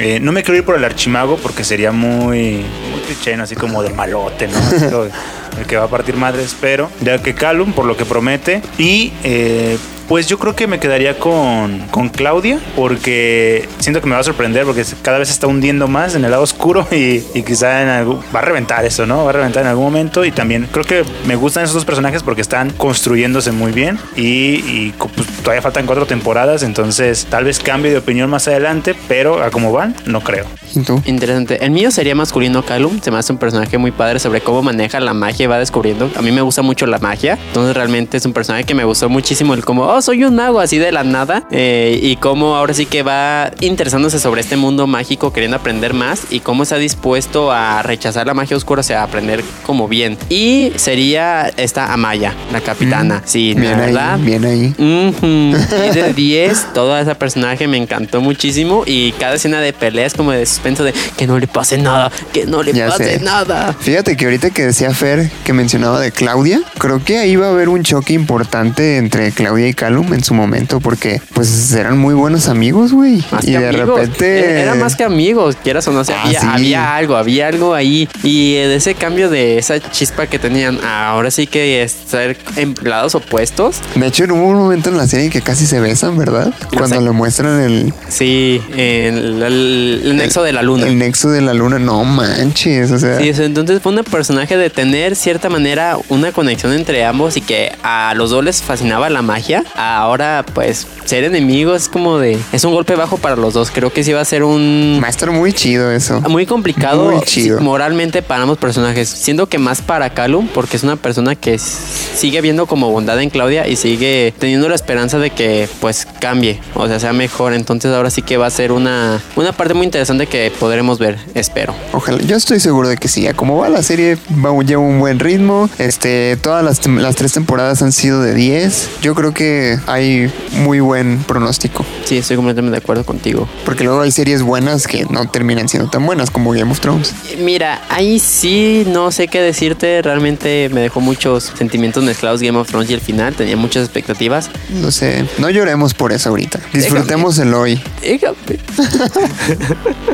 [0.00, 3.82] Eh, no me quiero ir por el archimago porque sería muy, muy cliché, así como
[3.82, 4.58] de malote, ¿no?
[5.58, 9.12] El que va a partir madres, pero ya que Callum, por lo que promete, y
[9.22, 9.78] eh,
[10.08, 14.24] pues yo creo que me quedaría con, con Claudia porque siento que me va a
[14.24, 17.82] sorprender porque cada vez se está hundiendo más en el lado oscuro y, y quizá
[17.82, 19.24] en algún, va a reventar eso, ¿no?
[19.24, 22.22] Va a reventar en algún momento y también creo que me gustan esos dos personajes
[22.22, 27.90] porque están construyéndose muy bien y, pues, todavía faltan cuatro temporadas, entonces tal vez cambie
[27.90, 30.46] de opinión más adelante, pero a cómo van, no creo.
[30.74, 31.00] ¿Y tú?
[31.04, 31.64] Interesante.
[31.64, 33.00] El mío sería masculino Calum.
[33.00, 36.10] Se me hace un personaje muy padre sobre cómo maneja la magia y va descubriendo.
[36.16, 37.38] A mí me gusta mucho la magia.
[37.48, 39.54] Entonces realmente es un personaje que me gustó muchísimo.
[39.54, 41.44] El como, oh, soy un mago así de la nada.
[41.50, 46.22] eh, y cómo ahora sí que va interesándose sobre este mundo mágico, queriendo aprender más.
[46.30, 50.16] Y cómo está dispuesto a rechazar la magia oscura, o sea, a aprender como bien.
[50.28, 53.22] Y sería esta Amaya, la capitana.
[53.24, 54.14] Sí, Mm, Bien la verdad.
[54.14, 54.74] ahí, bien ahí.
[54.78, 55.56] Ujú.
[55.84, 58.82] Y de 10, todo ese personaje me encantó muchísimo.
[58.86, 62.10] Y cada escena de pelea es como de suspenso de que no le pase nada,
[62.32, 63.24] que no le Ya pase sé.
[63.24, 63.74] nada.
[63.78, 67.50] Fíjate que ahorita que decía Fer que mencionaba de Claudia, creo que ahí va a
[67.50, 72.14] haber un choque importante entre Claudia y Calum en su momento, porque pues eran muy
[72.14, 73.22] buenos amigos, güey.
[73.42, 73.98] Y de amigos.
[74.00, 74.38] repente.
[74.52, 76.46] Era, era más que amigos, quieras o no, o sea, Ah, había, sí.
[76.50, 78.08] había algo, había algo ahí.
[78.22, 83.76] Y de ese cambio de esa chispa que tenían, ahora sí que ser empleados opuestos.
[83.94, 86.54] De hecho, hubo un momento en la serie que casi se besan, ¿verdad?
[86.74, 90.86] Cuando le muestran el, Sí, el, el- el nexo de la luna.
[90.86, 91.78] el nexo de la luna.
[91.78, 93.18] No manches, o sea.
[93.18, 97.36] Sí, o sea, entonces fue un personaje de tener cierta manera una conexión entre ambos
[97.36, 99.62] y que a los dos les fascinaba la magia.
[99.74, 102.38] Ahora, pues, ser enemigos es como de.
[102.52, 103.70] Es un golpe bajo para los dos.
[103.70, 105.00] Creo que sí va a ser un.
[105.02, 106.20] Va a estar muy chido eso.
[106.22, 107.60] Muy complicado Muy chido.
[107.60, 109.08] moralmente para ambos personajes.
[109.08, 113.30] Siendo que más para Calum, porque es una persona que sigue viendo como bondad en
[113.30, 117.52] Claudia y sigue teniendo la esperanza de que pues cambie, o sea, sea mejor.
[117.52, 121.18] Entonces ahora sí que va a ser una, una parte muy interesante que podremos ver,
[121.34, 121.74] espero.
[121.92, 123.26] Ojalá, yo estoy seguro de que sí.
[123.26, 125.68] A como va la serie, va, lleva un buen ritmo.
[125.78, 128.88] Este, todas las, las tres temporadas han sido de 10.
[129.02, 131.84] Yo creo que hay muy buen pronóstico.
[132.04, 133.48] Sí, estoy completamente de acuerdo contigo.
[133.64, 137.14] Porque luego hay series buenas que no terminan siendo tan buenas como Game of Thrones.
[137.38, 140.02] Mira, ahí sí no sé qué decirte.
[140.02, 143.34] Realmente me dejó muchos sentimientos mezclados Game of Thrones y el final.
[143.34, 144.50] Tenía muchas expectativas.
[144.80, 146.60] No sé, no lloremos por eso ahorita.
[146.72, 147.82] Disfrutemos el hoy.
[148.02, 148.34] Déjame.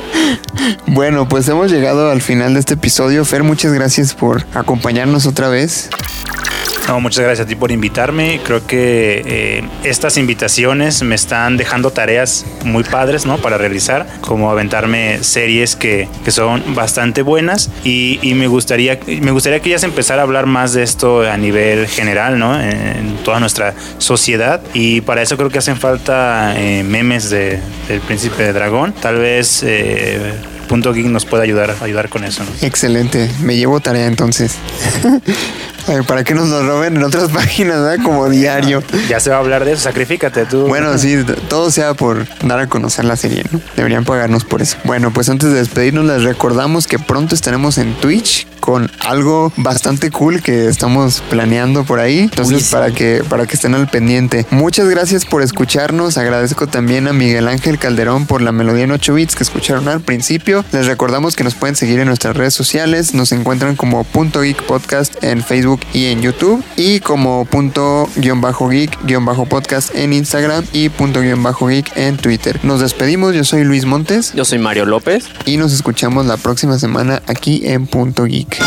[0.87, 3.25] Bueno, pues hemos llegado al final de este episodio.
[3.25, 5.89] Fer, muchas gracias por acompañarnos otra vez.
[6.91, 8.41] No, muchas gracias a ti por invitarme.
[8.45, 13.39] Creo que eh, estas invitaciones me están dejando tareas muy padres, ¿no?
[13.39, 19.31] Para realizar, como aventarme series que, que son bastante buenas y, y, me gustaría me
[19.31, 22.61] gustaría que ya se empezara a hablar más de esto a nivel general, ¿no?
[22.61, 28.01] En toda nuestra sociedad y para eso creo que hacen falta eh, memes de, del
[28.01, 28.95] príncipe de dragón.
[29.01, 30.35] Tal vez eh,
[30.69, 32.43] Punto Geek nos puede ayudar, ayudar con eso.
[32.43, 32.51] ¿no?
[32.67, 34.57] Excelente, me llevo tarea entonces.
[36.07, 38.05] para que nos lo roben en otras páginas, ¿verdad?
[38.05, 38.83] Como diario.
[39.09, 40.67] Ya se va a hablar de eso, sacrifícate tú.
[40.67, 43.61] Bueno, sí, todo sea por dar a conocer la serie, ¿no?
[43.77, 44.77] Deberían pagarnos por eso.
[44.85, 50.11] Bueno, pues antes de despedirnos les recordamos que pronto estaremos en Twitch con algo bastante
[50.11, 52.21] cool que estamos planeando por ahí.
[52.21, 54.47] Entonces, para que para que estén al pendiente.
[54.51, 56.19] Muchas gracias por escucharnos.
[56.19, 60.01] Agradezco también a Miguel Ángel Calderón por la melodía en 8 bits que escucharon al
[60.01, 60.65] principio.
[60.73, 63.15] Les recordamos que nos pueden seguir en nuestras redes sociales.
[63.15, 65.43] Nos encuentran como punto geek podcast en
[65.81, 70.65] Facebook y en YouTube y como punto guion bajo geek guion bajo podcast en Instagram
[70.73, 72.59] y punto guion bajo geek en Twitter.
[72.63, 73.35] Nos despedimos.
[73.35, 74.33] Yo soy Luis Montes.
[74.35, 75.29] Yo soy Mario López.
[75.47, 78.59] Y nos escuchamos la próxima semana aquí en Punto Geek.